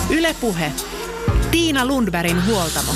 [0.10, 0.72] Ylepuhe.
[1.52, 2.92] Tiina Lundbergin huoltamo.